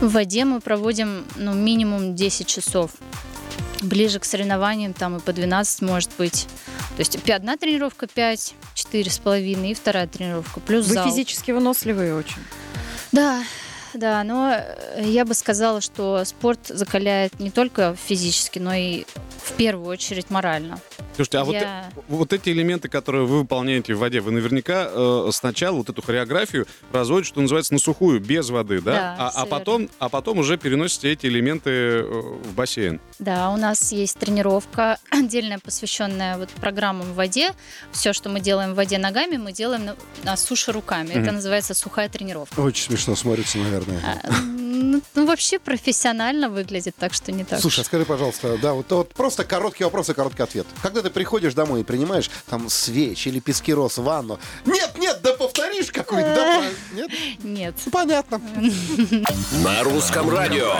[0.00, 2.92] В воде мы проводим ну, минимум 10 часов.
[3.82, 6.46] Ближе к соревнованиям там и по 12 может быть.
[6.96, 10.60] То есть одна тренировка 5, четыре с половиной и вторая тренировка.
[10.60, 11.08] Плюс Вы зал.
[11.08, 12.42] физически выносливые очень.
[13.12, 13.42] Да,
[13.98, 19.04] да, но э, я бы сказала, что спорт закаляет не только физически, но и
[19.44, 20.78] в первую очередь морально.
[21.16, 25.30] Слушайте, а вот, Я- вот эти элементы, которые вы выполняете в воде, вы наверняка э,
[25.32, 28.92] сначала вот эту хореографию разводите, что называется, на сухую, без воды, да?
[28.92, 33.00] Да, а, а потом, а потом уже переносите эти элементы э, в бассейн.
[33.18, 37.50] Да, у нас есть тренировка отдельная, посвященная вот программам в воде.
[37.90, 41.08] Все, что мы делаем в воде ногами, мы делаем на, на суше руками.
[41.10, 41.34] Это Мгм.
[41.36, 42.60] называется сухая тренировка.
[42.60, 43.87] Очень смешно смотрится, наверное.
[44.02, 47.60] А, ну, ну, вообще профессионально выглядит, так что не так.
[47.60, 50.66] Слушай, а скажи, пожалуйста, да, вот, вот просто короткий вопрос и короткий ответ.
[50.82, 55.32] Когда ты приходишь домой и принимаешь там свечи или пески роз, ванну, нет, нет, да
[55.34, 57.10] повторишь какую-нибудь, да, нет?
[57.42, 57.74] Нет.
[57.90, 58.40] Понятно.
[59.64, 60.72] На русском радио.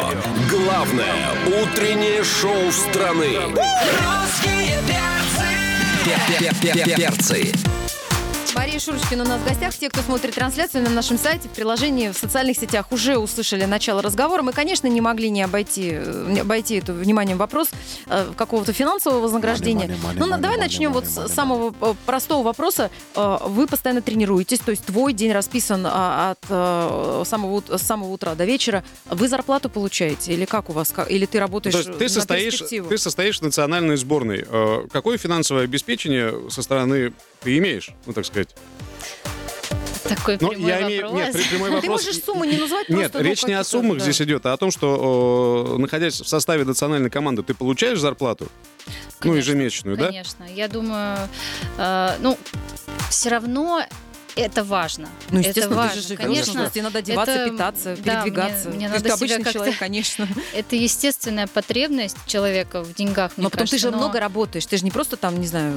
[0.48, 1.14] Главное
[1.46, 3.36] утреннее шоу страны.
[3.46, 6.96] Русские перцы.
[6.96, 7.52] Перцы.
[8.58, 9.72] Мария Шурочкина у нас в гостях.
[9.72, 14.02] Те, кто смотрит трансляцию на нашем сайте, в приложении, в социальных сетях, уже услышали начало
[14.02, 14.42] разговора.
[14.42, 17.68] Мы, конечно, не могли не обойти, э, не обойти это вниманием вопрос
[18.08, 19.86] э, какого-то финансового вознаграждения.
[19.86, 22.42] Money, money, money, ну, money, давай money, начнем money, вот с money, самого э, простого
[22.42, 22.90] вопроса.
[23.14, 28.34] Э, Вы постоянно тренируетесь, то есть твой день расписан а, от самого, с самого утра
[28.34, 28.82] до вечера.
[29.08, 30.92] Вы зарплату получаете или как у вас?
[31.08, 32.88] Или ты работаешь То есть ты на состоишь, перспективу?
[32.88, 34.44] ты состоишь в национальной сборной.
[34.90, 37.12] Какое финансовое обеспечение со стороны
[37.48, 38.54] ты имеешь, ну так сказать?
[40.04, 41.04] Такой Ну, прямой я имею...
[41.04, 41.22] вопрос.
[41.22, 42.04] Нет, при- прямой Ты вопрос...
[42.06, 44.04] можешь сумму не называть, Нет, просто, ну, речь не о суммах да.
[44.04, 48.48] здесь идет, а о том, что, э, находясь в составе национальной команды, ты получаешь зарплату?
[48.86, 50.06] Ну, Конечно, ежемесячную, да?
[50.08, 50.44] Конечно.
[50.44, 51.26] Я думаю,
[51.78, 52.38] э, ну,
[53.08, 53.82] все равно
[54.38, 55.08] это важно.
[55.30, 55.94] Ну, это естественно, важно.
[55.94, 58.68] ты же живешь, конечно, тебе надо одеваться, это- питаться, да, передвигаться.
[58.68, 60.28] мне- мне надо ты обычный как-то- человек, конечно.
[60.54, 63.32] это естественная потребность человека в деньгах.
[63.36, 64.66] мне Но потом ты кажется, же но- много работаешь.
[64.66, 65.74] Ты же не просто там, не знаю,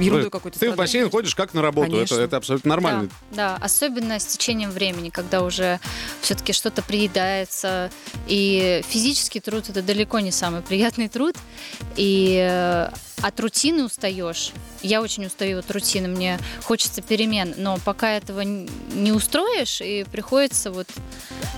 [0.00, 2.14] ерундой какой-то Ты в бассейн ходишь как на работу, это, Конечно.
[2.20, 3.08] это абсолютно нормально.
[3.32, 5.78] Да, да, особенно с течением времени, когда уже
[6.22, 7.90] все-таки что-то приедается.
[8.26, 11.36] И физический труд это далеко не самый приятный труд.
[11.96, 12.90] И э,
[13.22, 14.52] от рутины устаешь.
[14.82, 20.70] Я очень устаю от рутины, мне хочется перемен, но пока этого не устроишь, и приходится
[20.70, 20.88] вот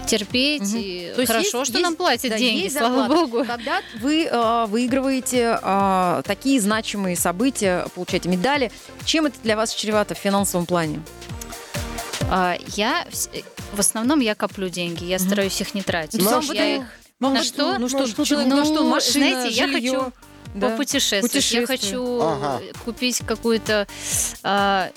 [0.07, 0.77] терпеть, Мгм.
[0.79, 3.44] и То есть хорошо, есть- что есть- нам платят да, деньги, есть слава богу.
[3.44, 8.72] Когда вы э, выигрываете э, такие значимые события, получаете медали,
[9.05, 11.01] чем это для вас чревато в финансовом плане?
[12.31, 13.40] А, я э,
[13.72, 15.27] в основном я коплю деньги, я Мгм.
[15.27, 16.20] стараюсь их не тратить.
[16.22, 16.83] Ну, Я а потом- их
[17.20, 17.79] Ну, На вот, что?
[17.79, 18.75] Ну, что, Ну, что на что?
[18.75, 19.92] Ну, Машина, знаете, я жилье.
[19.92, 20.12] хочу
[20.55, 20.71] Да.
[20.71, 21.53] попутешествовать.
[21.53, 22.61] Я хочу Ага.
[22.85, 23.87] купить какую-то...
[24.43, 24.91] а,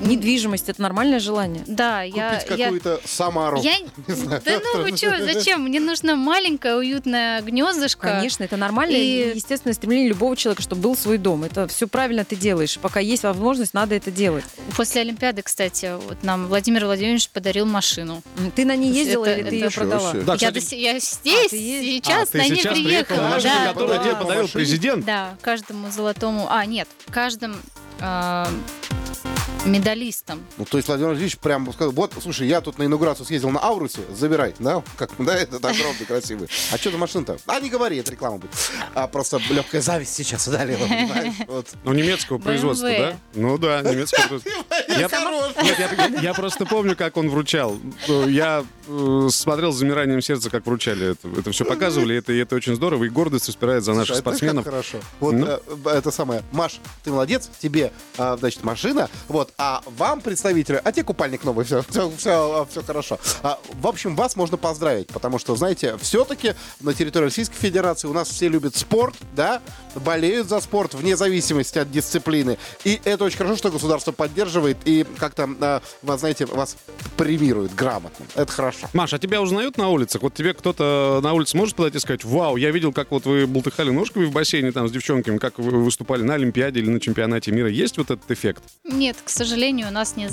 [0.00, 1.64] Недвижимость– это нормальное желание.
[1.66, 2.40] да, я...
[2.40, 3.60] Купить я- какую-то Самару.
[3.60, 3.76] Я...
[4.06, 4.42] Не знаю.
[4.44, 5.62] Да ну вы что, зачем?
[5.64, 8.08] Мне нужно маленькое уютное гнездышко.
[8.08, 11.44] Конечно, это нормально И- естественное стремление любого человека, чтобы был свой дом.
[11.44, 12.78] Это все правильно ты делаешь.
[12.80, 14.44] Пока есть возможность, надо это делать.
[14.76, 18.22] После Олимпиады, кстати, вот нам Владимир Владимирович подарил машину.
[18.54, 20.12] Ты на ней ездила это- или ты это- ее продала?
[20.12, 21.50] Да, я, кстати, до я здесь, ты есть?
[22.06, 23.20] сейчас а, ты на ней приехала.
[23.20, 23.72] на машине, да.
[23.72, 24.16] которую тебе Да.
[24.16, 25.04] подарил президент.
[25.04, 26.46] Да, каждому золотому...
[26.50, 27.56] А, нет, каждым
[28.00, 28.48] а,
[29.66, 30.44] медалистам.
[30.56, 33.60] Ну, то есть Владимир Владимирович прям сказал, вот, слушай, я тут на инаугурацию съездил на
[33.60, 34.82] Аурусе, забирай, да?
[34.96, 36.48] Как, да, этот огромный, красивый.
[36.72, 37.38] А что за машина-то?
[37.46, 38.50] А, не говори, это реклама будет.
[38.94, 41.34] А просто легкая зависть сейчас удалила, понимаешь?
[41.46, 41.68] Вот.
[41.84, 43.16] Ну, немецкого производства, да?
[43.34, 44.64] Ну да, немецкого производства.
[46.22, 47.78] Я, просто помню, как он вручал.
[48.06, 48.64] Ну, Я
[49.30, 51.28] смотрел с замиранием сердца, как вручали это.
[51.38, 54.20] Это все показывали, это, и это очень здорово, и гордость распирает за наших Слушай, а
[54.20, 54.64] это спортсменов.
[54.64, 54.98] как хорошо.
[55.20, 55.46] Вот Ну.
[55.46, 55.60] э,
[55.96, 56.42] это самое.
[56.52, 61.64] Маш, ты молодец, тебе, а, значит, машина, вот, а вам, представителю, а тебе купальник новый,
[61.64, 62.10] все, все,
[62.70, 63.18] все, хорошо.
[63.42, 68.12] А, в общем, вас можно поздравить, потому что, знаете, все-таки на территории Российской Федерации у
[68.12, 69.60] нас все любят спорт, да,
[69.94, 72.58] болеют за спорт вне зависимости от дисциплины.
[72.84, 76.76] И это очень хорошо, что государство поддерживает и как-то, а, вас, знаете, вас
[77.16, 78.24] премирует грамотно.
[78.34, 78.77] Это хорошо.
[78.92, 80.22] Маш, а тебя узнают на улицах?
[80.22, 83.46] Вот тебе кто-то на улице может подойти и сказать, вау, я видел, как вот вы
[83.46, 87.52] бултыхали ножками в бассейне там с девчонками, как вы выступали на Олимпиаде или на чемпионате
[87.52, 87.68] мира.
[87.68, 88.62] Есть вот этот эффект?
[88.84, 90.28] Нет, к сожалению, у нас не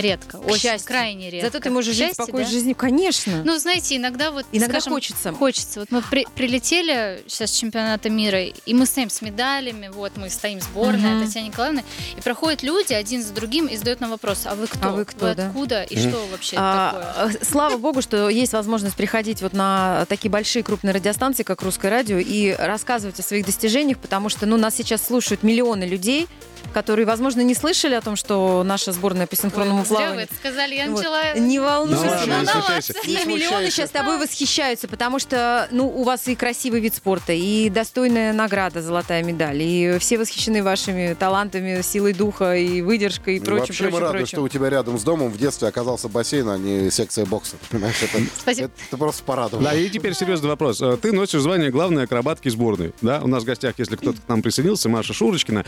[0.00, 0.86] редко, очень счастью.
[0.88, 1.46] крайне редко.
[1.50, 2.50] Зато ты можешь жить счастью, спокойной да.
[2.52, 2.76] жизнью.
[2.76, 3.42] Конечно.
[3.44, 5.32] Ну, знаете, иногда вот, Иногда скажем, хочется.
[5.32, 5.80] Хочется.
[5.80, 10.30] Вот мы при- прилетели сейчас с чемпионата мира, и мы стоим с медалями, вот мы
[10.30, 11.26] стоим сборная Мгм.
[11.26, 11.82] Татьяна Николаевна,
[12.16, 14.88] и проходят люди один за другим и задают нам вопрос, а вы кто?
[14.88, 15.46] А вы кто, да?
[15.48, 15.82] откуда?
[15.84, 16.08] И Мгм.
[16.10, 17.14] что вообще это такое?
[17.16, 21.62] А, э, слава богу, что есть возможность приходить вот на такие большие крупные радиостанции, как
[21.62, 26.26] Русское радио, и рассказывать о своих достижениях, потому что ну, нас сейчас слушают миллионы людей,
[26.72, 30.24] которые, возможно, не слышали о том, что наша сборная по синхронному Ой, зря вы плаванию.
[30.24, 30.98] это сказали, я Вот.
[30.98, 31.34] начала...
[31.34, 32.92] Не Ну волнуйся, ладно, на не смущайся.
[32.94, 37.32] все Не миллионы сейчас тобой восхищаются, потому что ну, у вас и красивый вид спорта,
[37.32, 43.40] и достойная награда, золотая медаль, и все восхищены вашими талантами, силой духа и выдержкой и
[43.40, 44.26] Ну, прочим, Вообще мы прочим, рады, прочим.
[44.36, 47.56] что у тебя рядом с домом в детстве оказался бассейн, а не секция бокса.
[47.70, 48.70] Понимаешь, это, Спасибо.
[48.88, 49.64] это просто порадовало.
[49.70, 50.80] Да, и теперь серьезный вопрос.
[50.82, 52.92] Э, Ты носишь звание главной акробатки сборной.
[53.00, 53.20] Да?
[53.22, 55.64] У нас в гостях, если кто-то к нам присоединился, Маша Шурочкина.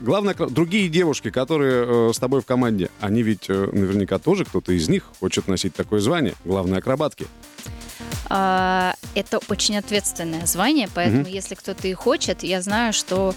[0.00, 4.72] Акро- другие девушки, которые э, с тобой в команде, они ведь э, наверняка тоже, кто-то
[4.72, 7.26] из них хочет носить такое звание, главной акробатки.
[8.34, 11.30] А, это очень ответственное звание, поэтому Мгм.
[11.30, 13.34] если кто-то и хочет, я знаю, что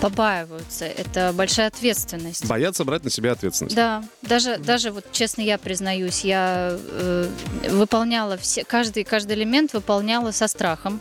[0.00, 0.84] побаиваются.
[0.84, 2.46] Это большая ответственность.
[2.46, 3.74] Боятся брать на себя ответственность.
[3.74, 7.28] Да, даже, даже вот честно я признаюсь, я э,
[7.70, 11.00] выполняла все, каждый, каждый элемент выполняла со страхом,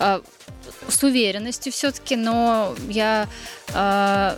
[0.00, 0.20] э,
[0.88, 3.28] с уверенностью все-таки, но я
[3.74, 4.36] э,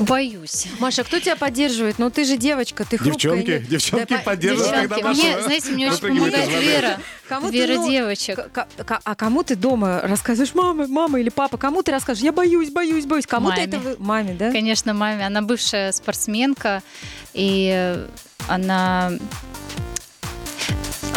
[0.00, 0.66] боюсь.
[0.78, 1.98] Маша, кто тебя поддерживает?
[1.98, 3.12] Ну ты же девочка, ты хрупкая.
[3.14, 3.68] Девчонки, нет?
[3.68, 6.48] девчонки Да, по- поддерживают, девчонки, когда Маша Мне, знаете, мне очень помогает.
[6.62, 7.00] Вера.
[7.28, 8.36] Кому ты, Вера ну, девочек.
[8.52, 12.22] К- к- к- А кому ты дома рассказываешь, мама, мама или папа, кому ты расскажешь?
[12.22, 13.26] Я боюсь, боюсь, боюсь.
[13.26, 13.66] Кому ты Маме.
[13.66, 14.50] это вы- маме, да?
[14.52, 15.26] Конечно, маме.
[15.26, 16.82] Она бывшая спортсменка,
[17.34, 17.96] и
[18.46, 19.12] она...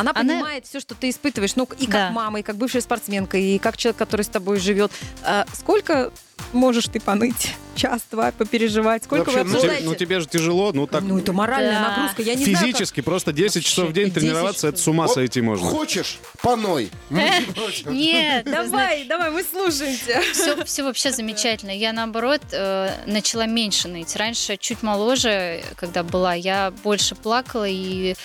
[0.01, 2.11] Она Она- понимает все, что ты испытываешь, ну и как Да.
[2.11, 4.91] мама, и как бывшая спортсменка, и как человек, который с тобой живет.
[5.23, 6.11] А сколько
[6.53, 7.55] можешь ты поныть?
[7.75, 9.05] Час, два, попереживать?
[9.05, 9.85] Сколько Вообще, вы Ну, тебе, обсуждаете?
[9.89, 11.89] ну, тебе же тяжело, ну так Ну, это моральная Да.
[11.89, 12.21] нагрузка.
[12.21, 15.07] Я не знаю, как- физически, просто 10 часов в день 10 тренироваться, это с ума
[15.07, 15.65] Вот сойти можно.
[15.67, 16.91] Хочешь, поной.
[17.55, 17.85] Против.
[17.87, 20.21] Нет, Давай, давай, мы слушаем тебя.
[20.33, 21.71] все, все вообще замечательно.
[21.71, 24.15] Я наоборот э, начала меньше ныть.
[24.17, 28.15] Раньше чуть моложе, когда была, я больше плакала и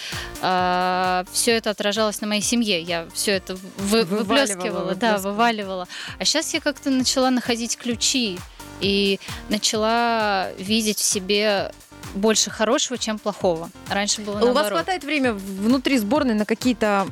[0.41, 2.81] все это отражалось на моей семье.
[2.83, 5.87] Я все это выплескивала, да, вываливала.
[6.19, 7.77] А сейчас я как-то начала находить
[8.07, 8.39] ключи
[8.81, 11.73] и начала видеть в себе
[12.15, 13.71] больше хорошего, чем плохого.
[13.91, 14.73] Раньше было У вас наоборот.
[14.73, 17.07] хватает времени внутри сборной на какие-то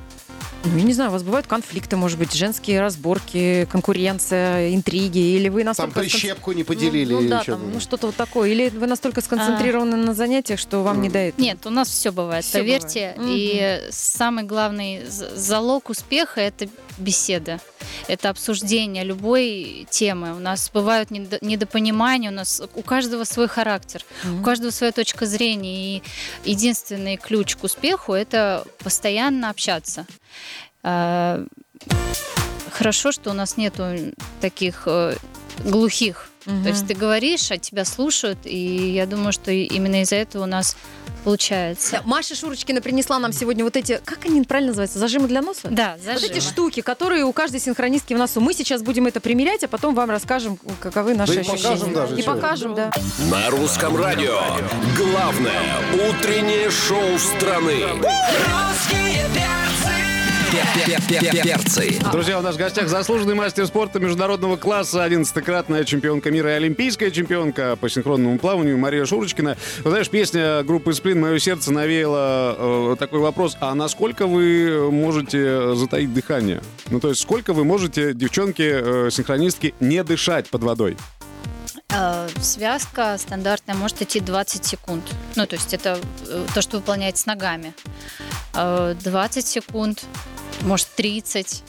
[0.64, 5.48] Ну, я не знаю, у вас бывают конфликты, может быть, женские разборки, конкуренция, интриги, или
[5.50, 6.00] вы Там настолько...
[6.00, 7.12] скон- прищепку не поделили.
[7.12, 8.48] Ну, ну или да, что там, ну что-то вот такое.
[8.50, 11.40] Или вы настолько сконцентрированы на занятиях, что вам не до этого?
[11.42, 13.12] Нет, у нас все бывает, Всё поверьте.
[13.16, 13.34] бывает.
[13.38, 17.60] И самый главный залог успеха это беседа.
[18.08, 20.34] Это обсуждение любой темы.
[20.34, 24.02] У нас бывают недо- недопонимания, у нас у каждого свой характер,
[24.40, 25.98] у каждого своя точка зрения.
[25.98, 26.02] И
[26.44, 30.06] единственный ключ к успеху это постоянно общаться.
[30.82, 31.44] А,
[32.72, 33.84] Хорошо, что у нас нету
[34.40, 35.14] таких э,
[35.64, 36.28] глухих.
[36.44, 40.42] То есть ты говоришь, а тебя слушают, и я думаю, что и- именно из-за этого
[40.42, 40.76] у нас
[41.22, 41.92] получается.
[41.92, 45.68] Да, Маша Шурочкина принесла нам сегодня вот эти, как они правильно называются, зажимы для носа?
[45.70, 46.32] Да, Вот зажимы.
[46.34, 48.42] эти штуки, которые у каждой синхронистки в носу.
[48.42, 51.62] Мы сейчас будем это примерять, а потом вам расскажем, каковы наши Да и ощущения.
[51.62, 52.90] покажем даже, И покажем, да.
[53.30, 54.38] На русском радио.
[54.98, 55.62] Главное
[56.10, 57.84] утреннее шоу страны.
[57.92, 60.03] Русские Перцы.
[62.12, 67.10] Друзья, у нас в гостях заслуженный мастер спорта международного класса, 11-кратная чемпионка мира и олимпийская
[67.10, 69.56] чемпионка по синхронному плаванию Мария Шурочкина.
[69.82, 73.56] Вы знаешь, песня группы «Сплин» «Мое сердце» навеяла э, такой вопрос.
[73.60, 76.62] А насколько вы можете затаить дыхание?
[76.90, 80.96] Ну, то есть, сколько вы можете, девчонки, э, синхронистки, не дышать под водой?
[81.94, 85.04] Э, Связка стандартная может идти 20 секунд.
[85.36, 87.74] Ну, то есть это э, то, что выполняется ногами.
[88.54, 90.04] Э, 20 секунд,
[90.62, 91.62] может 30.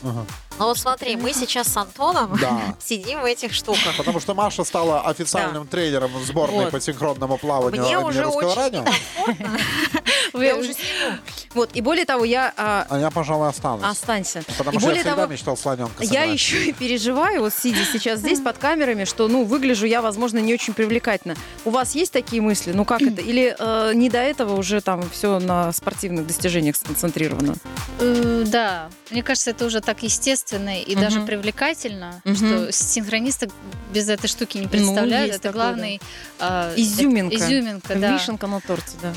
[0.57, 2.75] Ну вот смотри, мы сейчас с Антоном Да.
[2.83, 3.97] сидим в этих штуках.
[3.97, 6.71] Потому что Маша стала официальным тренером сборной Вот.
[6.71, 8.85] по синхронному плаванию Мне уже очень радио.
[10.33, 11.17] Я уже сниму.
[11.53, 12.53] Вот, и более того, я...
[12.57, 13.85] а, А я, пожалуй, останусь.
[13.85, 14.43] Останься.
[14.57, 17.85] Потому и что я более всегда того, мечтал слоненка Я еще и переживаю, вот сидя
[17.85, 21.35] сейчас здесь под камерами, что, ну, выгляжу я, возможно, не очень привлекательно.
[21.63, 22.73] У вас есть такие мысли?
[22.73, 23.21] Ну, как это?
[23.21, 27.55] Или э, не до этого уже там все на спортивных достижениях сконцентрировано?
[27.99, 31.25] Э, Да, мне кажется, это уже так естественно и даже Мгм.
[31.27, 32.35] привлекательно, Мгм.
[32.35, 33.49] что синхронисты
[33.93, 35.27] без этой штуки не представляют.
[35.27, 36.01] есть это такое, главный
[36.39, 37.35] э, Изюминка.
[37.35, 38.13] это- изюминка, да.
[38.13, 39.13] Вишенка на торте, да.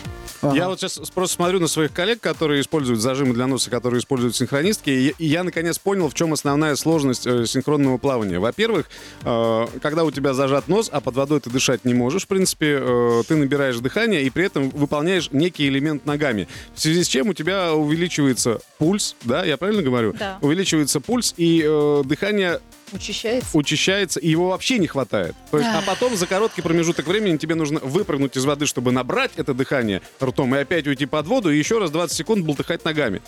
[0.54, 4.36] Я вот сейчас просто смотрю на своих коллег, которые используют зажимы для носа, которые используют
[4.36, 8.38] синхронистки, и, и я наконец понял, в чем основная сложность э, синхронного плавания.
[8.38, 8.88] Во-первых,
[9.24, 12.78] э, когда у тебя зажат нос, а под водой ты дышать не можешь, в принципе,
[12.80, 16.48] э, ты набираешь дыхание и при этом выполняешь некий элемент ногами.
[16.74, 20.12] В связи с чем у тебя увеличивается пульс, да, я правильно говорю?
[20.18, 20.38] Да.
[20.40, 22.60] Увеличивается пульс, и э, дыхание
[22.92, 23.56] Учащается.
[23.56, 25.34] учащается, и его вообще не хватает.
[25.50, 29.32] То есть, а потом за короткий промежуток времени тебе нужно выпрыгнуть из воды, чтобы набрать
[29.36, 33.20] это дыхание ртом, и опять уйти под воду, и еще раз 20 секунд болтыхать ногами.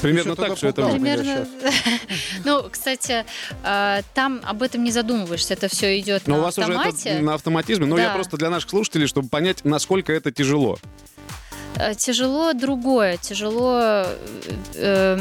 [0.00, 1.46] Примерно так все это Примерно.
[2.44, 3.24] Ну, кстати,
[3.64, 7.08] э, там об этом не задумываешься, это все идет Но на у вас уже автомате.
[7.10, 7.86] это на автоматизме.
[7.86, 10.78] Но я просто для наших слушателей, чтобы понять, насколько это тяжело.
[11.76, 14.06] Э, Тяжело другое, тяжело
[14.74, 15.18] э,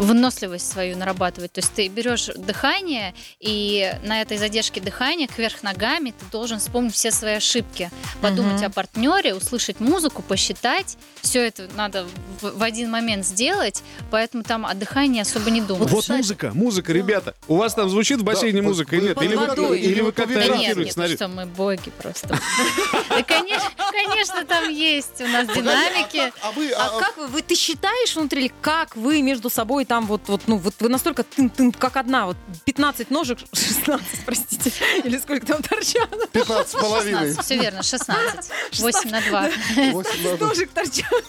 [0.00, 1.52] выносливость свою нарабатывать.
[1.52, 6.94] То есть ты берешь дыхание, и на этой задержке дыхания кверх ногами ты должен вспомнить
[6.94, 7.90] все свои ошибки,
[8.22, 8.64] подумать Мгм.
[8.66, 10.96] о партнере, услышать музыку, посчитать.
[11.20, 12.06] Все это надо
[12.40, 15.90] в, в один момент сделать, поэтому там о дыхании особо не думаешь.
[15.90, 17.34] Вот музыка, музыка, ребята.
[17.46, 19.14] У вас там звучит в бассейне Да, музыка или нет?
[19.16, 22.28] под Или вы, или вы как-то Да нет, нет, на что, мы боги просто.
[22.28, 26.32] Да, конечно, конечно, там есть у нас динамики.
[26.42, 26.70] А вы...
[26.70, 30.42] А как вы, вы, ты считаешь внутри, или как вы между собой там вот, вот,
[30.46, 34.72] ну, вот вы настолько тын-тын, как одна, вот 15 ножек, 16, простите,
[35.04, 36.08] или сколько там торчат?
[36.30, 37.30] 15 с половиной.
[37.30, 38.52] 16, все верно, 16.
[38.78, 39.50] 8 на 2.
[39.90, 40.44] 8 надо.
[40.44, 41.24] Ножек торчат.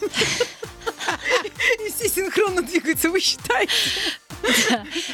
[1.79, 3.73] И все синхронно двигаются, вы считаете?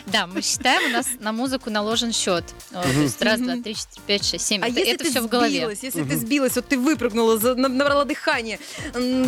[0.08, 2.44] Да, мы считаем, у нас на музыку наложен счет.
[2.72, 4.64] То есть раз, два, три, четыре, пять, шесть, семь.
[4.64, 5.68] А Это если это ты все в голове.
[5.82, 8.60] если ты сбилась, вот ты выпрыгнула, набрала дыхание,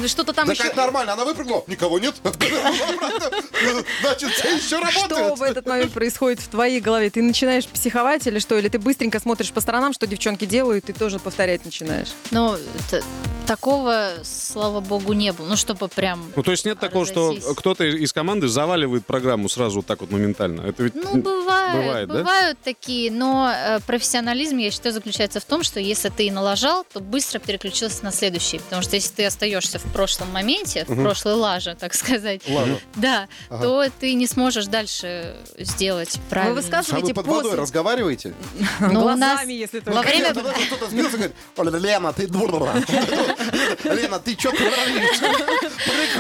[0.07, 0.71] что-то там еще...
[0.73, 2.15] нормально, она выпрыгнула, никого нет.
[4.01, 5.39] Значит, все еще Что работает.
[5.39, 7.09] в этот момент происходит в твоей голове?
[7.09, 8.57] Ты начинаешь психовать или что?
[8.57, 12.09] Или ты быстренько смотришь по сторонам, что девчонки делают, и тоже повторять начинаешь?
[12.31, 13.03] Это-
[13.49, 15.47] такого, слава богу, не было.
[15.47, 16.31] Ну, чтобы прям...
[16.35, 20.62] Ну, то есть нет такого, что кто-то из команды заваливает программу сразу так вот моментально.
[20.62, 21.73] Это ведь Ну, бывает.
[21.84, 22.13] бывает, да?
[22.19, 26.99] бывают такие, но э, профессионализм, я считаю, заключается в том, что если ты налажал, то
[26.99, 28.60] быстро переключился на следующий.
[28.60, 32.80] Потому что если ты остаешься в прошлом моменте, в прошлой лаже, так сказать, Ладно.
[32.97, 33.63] да, Ага.
[33.63, 36.54] то ты не сможешь дальше сделать правильно.
[36.54, 37.60] Вы А высказываете вы под водой после...
[37.62, 38.34] разговариваете?
[38.80, 40.08] Ну, у нас если во только.
[40.08, 40.34] время...
[40.36, 42.73] Когда кто-то сбился и говорит, «Оля, Лена, ты дура.
[43.84, 45.19] Лена, ты что творишь?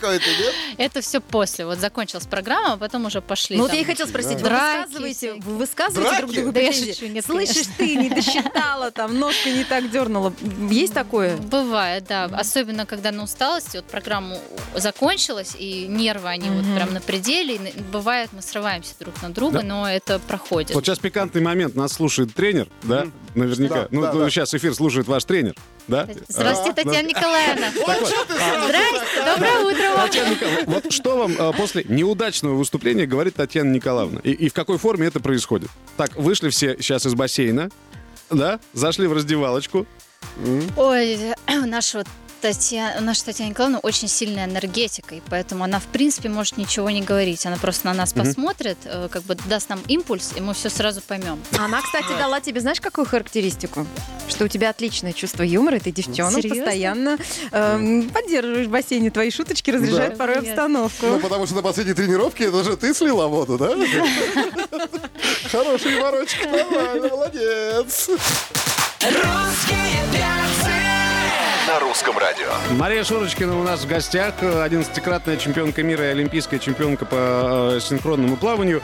[0.00, 0.54] какой-то, нет?
[0.78, 1.66] Это все после.
[1.66, 3.56] Вот закончилась программа, а потом уже пошли.
[3.56, 7.06] Ну вот я и хотела спросить, вы высказываете, вы высказываете друг другу Да я шучу,
[7.06, 7.74] нет, Слышишь конечно.
[7.78, 10.32] ты, не досчитала, там, ножка не так дернула.
[10.70, 11.36] Есть такое?
[11.36, 12.24] Бывает, да.
[12.24, 14.36] Особенно, когда на усталости, вот программа
[14.74, 17.58] закончилась, и нервы, они вот прям на пределе.
[17.92, 19.64] бывает, мы срываемся друг на друга, Да.
[19.64, 20.74] но это проходит.
[20.74, 21.74] Вот сейчас пикантный момент.
[21.74, 23.06] Нас слушает тренер, да?
[23.34, 23.74] Наверняка.
[23.74, 24.30] Да, ну, да, ну, да.
[24.30, 25.54] сейчас эфир слушает ваш тренер,
[25.88, 26.08] да?
[26.28, 27.66] Здравствуйте, А, Татьяна Николаевна.
[27.72, 28.08] Так вот,
[28.66, 29.89] Здрасте, доброе утро.
[29.96, 34.20] Татьяна Николаевна, вот что вам э, после неудачного выступления говорит Татьяна Николаевна?
[34.24, 35.70] И, и в какой форме это происходит?
[35.96, 37.70] Так, вышли все сейчас из бассейна,
[38.30, 38.60] да?
[38.72, 39.86] Зашли в раздевалочку.
[40.76, 41.18] Ой,
[41.66, 42.06] наша вот
[42.40, 47.02] Татьяна, наша Татьяна Николаевна очень сильная энергетика, и поэтому она, в принципе, может ничего не
[47.02, 47.44] говорить.
[47.44, 51.02] Она просто на нас посмотрит, э, как бы даст нам импульс, и мы все сразу
[51.02, 51.38] поймем.
[51.58, 53.86] Она, кстати, дала тебе, знаешь, какую характеристику?
[54.28, 56.64] Что у тебя отличное чувство юмора, и ты девчонок Серьезно?
[56.64, 57.18] постоянно
[57.52, 59.10] эм, поддерживаешь в бассейне.
[59.10, 60.18] Твои шуточки разряжают Да.
[60.18, 61.06] порой обстановку.
[61.06, 63.74] Ну, потому что на последней тренировке это же ты слила воду, да?
[65.50, 68.08] Хороший ворочка, нормально, молодец.
[69.02, 70.19] Русские.
[71.70, 72.48] На русском радио.
[72.72, 77.80] Мария Шурочкина у нас в гостях, э, 11-кратная чемпионка мира и олимпийская чемпионка по э,
[77.80, 78.82] синхронному плаванию.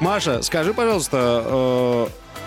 [0.00, 2.06] Маша, скажи, пожалуйста, э,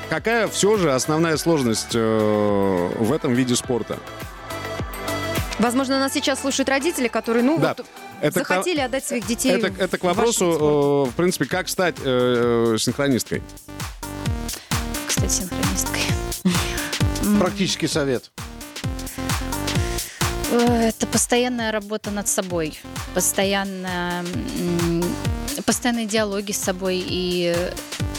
[0.09, 3.99] какая все же основная сложность э, в этом виде спорта?
[5.59, 7.75] Возможно, нас сейчас слушают родители, которые, ну, Да.
[7.77, 7.85] вот,
[8.21, 9.51] Это к- захотели отдать своих детей.
[9.51, 13.43] Это, это к в вопросу, э, в принципе, как стать э, синхронисткой.
[15.05, 16.01] Кстати, синхронисткой.
[17.23, 18.31] М, Практический совет.
[20.51, 22.79] Э, Это постоянная работа над собой,
[23.13, 24.25] постоянная,
[25.65, 27.55] постоянные диалоги с собой, и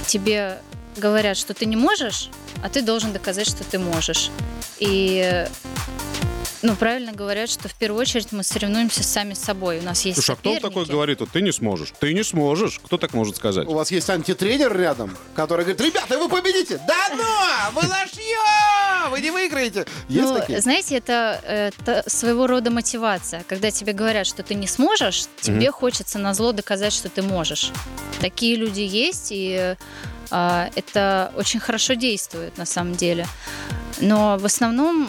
[0.06, 0.58] тебе
[0.96, 2.30] говорят, что ты не можешь,
[2.62, 4.30] а ты должен доказать, что ты можешь.
[4.78, 5.46] И
[6.66, 9.78] ну, правильно говорят, что в первую очередь мы соревнуемся сами с собой.
[9.78, 11.92] У нас есть Слушай, а кто такой говорит, вот ты не сможешь?
[12.00, 12.80] Ты не сможешь.
[12.84, 13.68] Кто так может сказать?
[13.68, 16.80] У вас есть антитренер рядом, который говорит, ребята, вы победите.
[16.86, 19.86] Да ну, вы лошье, вы не выиграете.
[20.08, 20.60] Есть Ну, такие?
[20.60, 23.44] знаете, это, это своего рода мотивация.
[23.48, 27.70] Когда тебе говорят, что ты не сможешь, тебе хочется на зло доказать, что ты можешь.
[28.20, 29.76] Такие люди есть, и
[30.30, 33.26] а, это очень хорошо действует на самом деле.
[34.00, 35.08] Но в основном,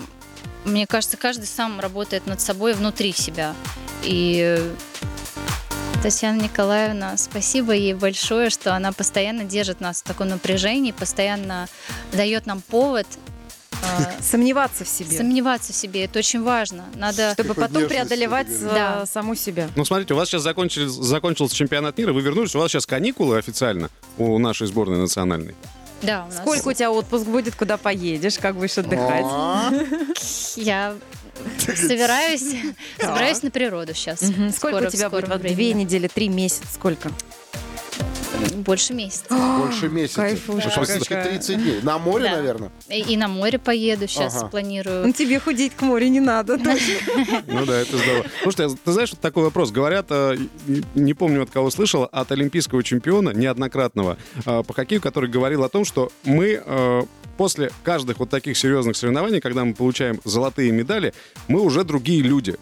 [0.67, 3.55] мне кажется, каждый сам работает над собой внутри себя.
[4.03, 4.71] И
[6.03, 11.67] Татьяна Николаевна, спасибо ей большое, что она постоянно держит нас в таком напряжении, постоянно
[12.11, 13.07] дает нам повод
[13.83, 15.17] а, Сомневаться в себе.
[15.17, 16.85] Сомневаться в себе, это очень важно.
[16.95, 17.33] Надо...
[17.33, 19.05] Чтобы потом преодолевать э, Да.
[19.05, 19.69] саму себя.
[19.75, 23.89] Ну, смотрите, у вас сейчас закончился чемпионат мира, вы вернулись, у вас сейчас каникулы официально
[24.17, 25.55] у нашей сборной национальной.
[26.01, 26.37] Да, у нас...
[26.37, 29.25] Сколько у тебя отпуск будет, куда поедешь, как будешь отдыхать?
[29.25, 29.71] А,
[30.55, 30.95] Я
[31.75, 32.41] собираюсь,
[32.99, 34.19] собираюсь на природу сейчас.
[34.55, 35.41] Сколько у тебя будет?
[35.41, 37.11] Две недели, три месяца, сколько?
[38.57, 39.25] Больше месяца.
[39.59, 40.21] Больше месяца.
[40.21, 41.29] Кайфушка Практически какая.
[41.29, 41.79] 30 дней.
[41.83, 42.35] На море, Да.
[42.37, 42.71] наверное.
[42.89, 44.43] И, и на море поеду сейчас, Ага.
[44.45, 45.13] Ну, планирую.
[45.13, 46.57] тебе худеть к морю не надо.
[47.47, 48.25] Ну да, это здорово.
[48.43, 49.71] Слушайте, а ты знаешь, вот такой вопрос.
[49.71, 50.37] Говорят, э,
[50.95, 55.85] не- помню от кого слышал, от олимпийского чемпиона, неоднократного, по хоккею, который говорил о том,
[55.85, 56.61] что мы
[57.37, 61.13] после каждых вот таких серьезных соревнований, когда мы получаем золотые медали,
[61.47, 62.55] мы уже другие люди.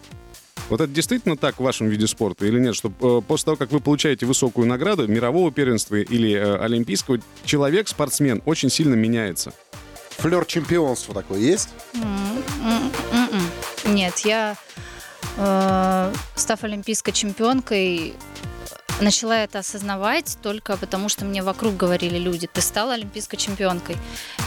[0.70, 2.76] Вот это действительно так в вашем виде спорта или нет?
[2.76, 7.88] Что э, после того, как вы получаете высокую награду мирового первенства или э, олимпийского, человек,
[7.88, 9.53] спортсмен, очень сильно меняется.
[10.18, 11.70] Флер чемпионства такой есть?
[11.93, 13.93] М, м.
[13.93, 14.57] Нет, я,
[15.38, 18.16] э, став олимпийской чемпионкой,
[19.01, 23.97] начала это осознавать только потому, что мне вокруг говорили люди, ты стала олимпийской чемпионкой.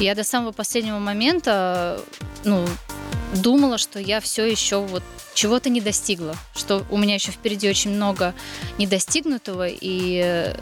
[0.01, 2.01] И я до самого последнего момента,
[2.45, 2.66] ну,
[3.37, 5.03] думала, что я все еще вот
[5.35, 8.35] чего-то не достигла, что у меня еще впереди очень много
[8.79, 10.57] недостигнутого и э,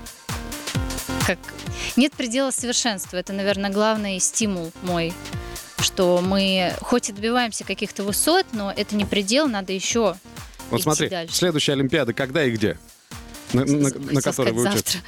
[1.27, 1.39] как
[1.97, 3.17] нет предела совершенства.
[3.17, 5.13] Это, наверное, главный стимул мой,
[5.79, 10.17] что мы хоть и добиваемся каких-то высот, но это не предел, надо еще
[10.71, 11.35] Вот идти смотри, дальше.
[11.35, 12.79] следующая Олимпиада когда и где?
[13.53, 13.91] На, на- на вы
[14.21, 14.63] участвуете?
[14.63, 15.01] завтра.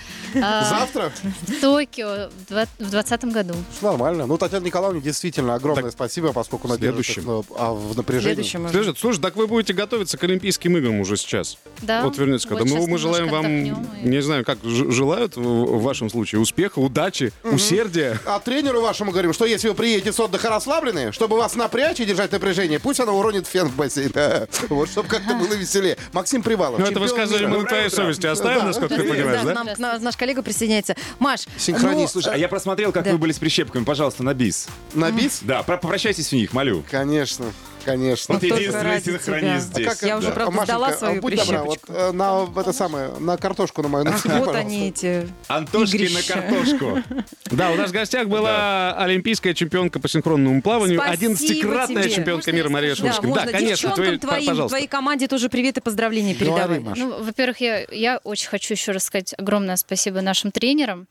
[0.42, 1.12] А, Завтра?
[1.42, 3.54] В Токио в два- в двадцатом году.
[3.82, 4.26] Нормально.
[4.26, 7.44] Ну, Татьяна Николаевна, действительно, огромное спасибо, поскольку держит следующем.
[7.56, 8.42] а, в напряжении.
[8.44, 8.96] Следующим.
[8.96, 11.58] Слушай, так вы будете готовиться к Олимпийским играм уже сейчас.
[11.82, 12.02] Да.
[12.04, 13.72] Вот вернется, когда Вот мы, желаем вам, и-
[14.08, 18.18] не знаю, как желают в, вашем случае успеха, удачи, усердия.
[18.26, 22.04] А тренеру вашему говорим, что если вы приедете с отдыха расслабленные, чтобы вас напрячь и
[22.04, 24.08] держать напряжение, пусть она уронит фен в бассейн.
[24.68, 25.96] Вот, чтобы как-то было веселее.
[26.12, 26.78] Максим Привалов.
[26.78, 27.58] Ну, это высказывание мира.
[27.58, 28.64] мы на твоей совести оставим, Да.
[28.66, 30.94] насколько ты понимаешь, Да, нам- на- наш коллега присоединяется.
[31.18, 32.14] Маш, Синхронист.
[32.14, 33.12] ну, Слушай, а я просмотрел, как Да.
[33.12, 33.84] вы были с прищепками.
[33.84, 34.68] Пожалуйста, на бис.
[34.94, 35.40] На бис?
[35.42, 36.84] Да, про- попрощайтесь в них, молю.
[36.90, 37.46] Конечно.
[37.88, 38.34] Конечно.
[38.34, 40.02] Вот единственный синхронист здесь.
[40.02, 43.82] Я уже, правда, Машенька, сдала свою будь добра, вот э, на это самое, на картошку
[43.82, 44.58] на мою нацепи, Вот пожалуйста.
[44.58, 47.02] они эти Антошки на картошку.
[47.50, 52.14] Да, у нас в гостях была олимпийская чемпионка по синхронному плаванию, Спасибо 11-кратная тебе.
[52.14, 52.94] чемпионка мира Мария?
[52.94, 53.28] Да, Шушкина.
[53.28, 53.52] можно.
[53.52, 54.68] конечно, твои- твоим, пожалуйста.
[54.68, 56.80] твоей команде тоже привет и поздравления передавай.
[56.94, 61.06] Ну, во-первых, я, я очень хочу еще раз сказать огромное спасибо нашим тренерам.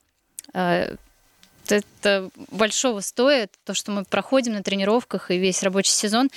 [1.71, 6.29] Это большого стоит, то, что мы проходим на тренировках и весь рабочий сезон.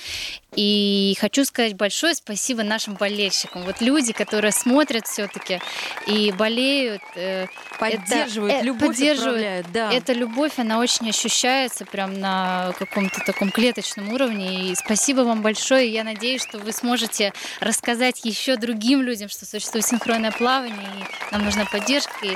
[0.55, 3.63] И хочу сказать большое спасибо нашим болельщикам.
[3.63, 5.61] Вот люди, которые смотрят все-таки
[6.07, 7.01] и болеют.
[7.15, 7.47] э,
[7.79, 9.35] Поддерживают, это- э, любовь поддерживают.
[9.37, 9.91] отправляют, да.
[9.93, 14.71] Эта любовь, она очень ощущается прям на каком-то таком клеточном уровне.
[14.71, 15.91] И спасибо вам большое.
[15.91, 21.45] Я надеюсь, что вы сможете рассказать еще другим людям, что существует синхронное плавание, и нам
[21.45, 22.11] нужна поддержка.
[22.23, 22.35] И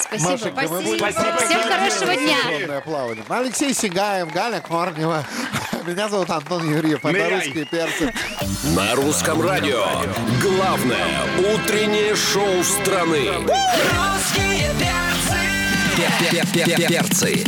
[0.00, 0.30] спасибо.
[0.30, 2.29] Машенька, мы будем Всем хорошего дня.
[2.30, 3.24] Синхронное плавание.
[3.28, 5.24] Алексей Сигаев, Галя Корнева.
[5.86, 7.04] Меня зовут Антон Юрьев.
[7.04, 7.34] Это Ныряй.
[7.36, 8.12] русские перцы.
[8.76, 9.84] На русском радио.
[10.42, 11.06] Главное
[11.38, 13.28] утреннее шоу страны.
[13.38, 14.70] Русские
[16.54, 16.88] перцы.
[16.88, 17.44] Перцы.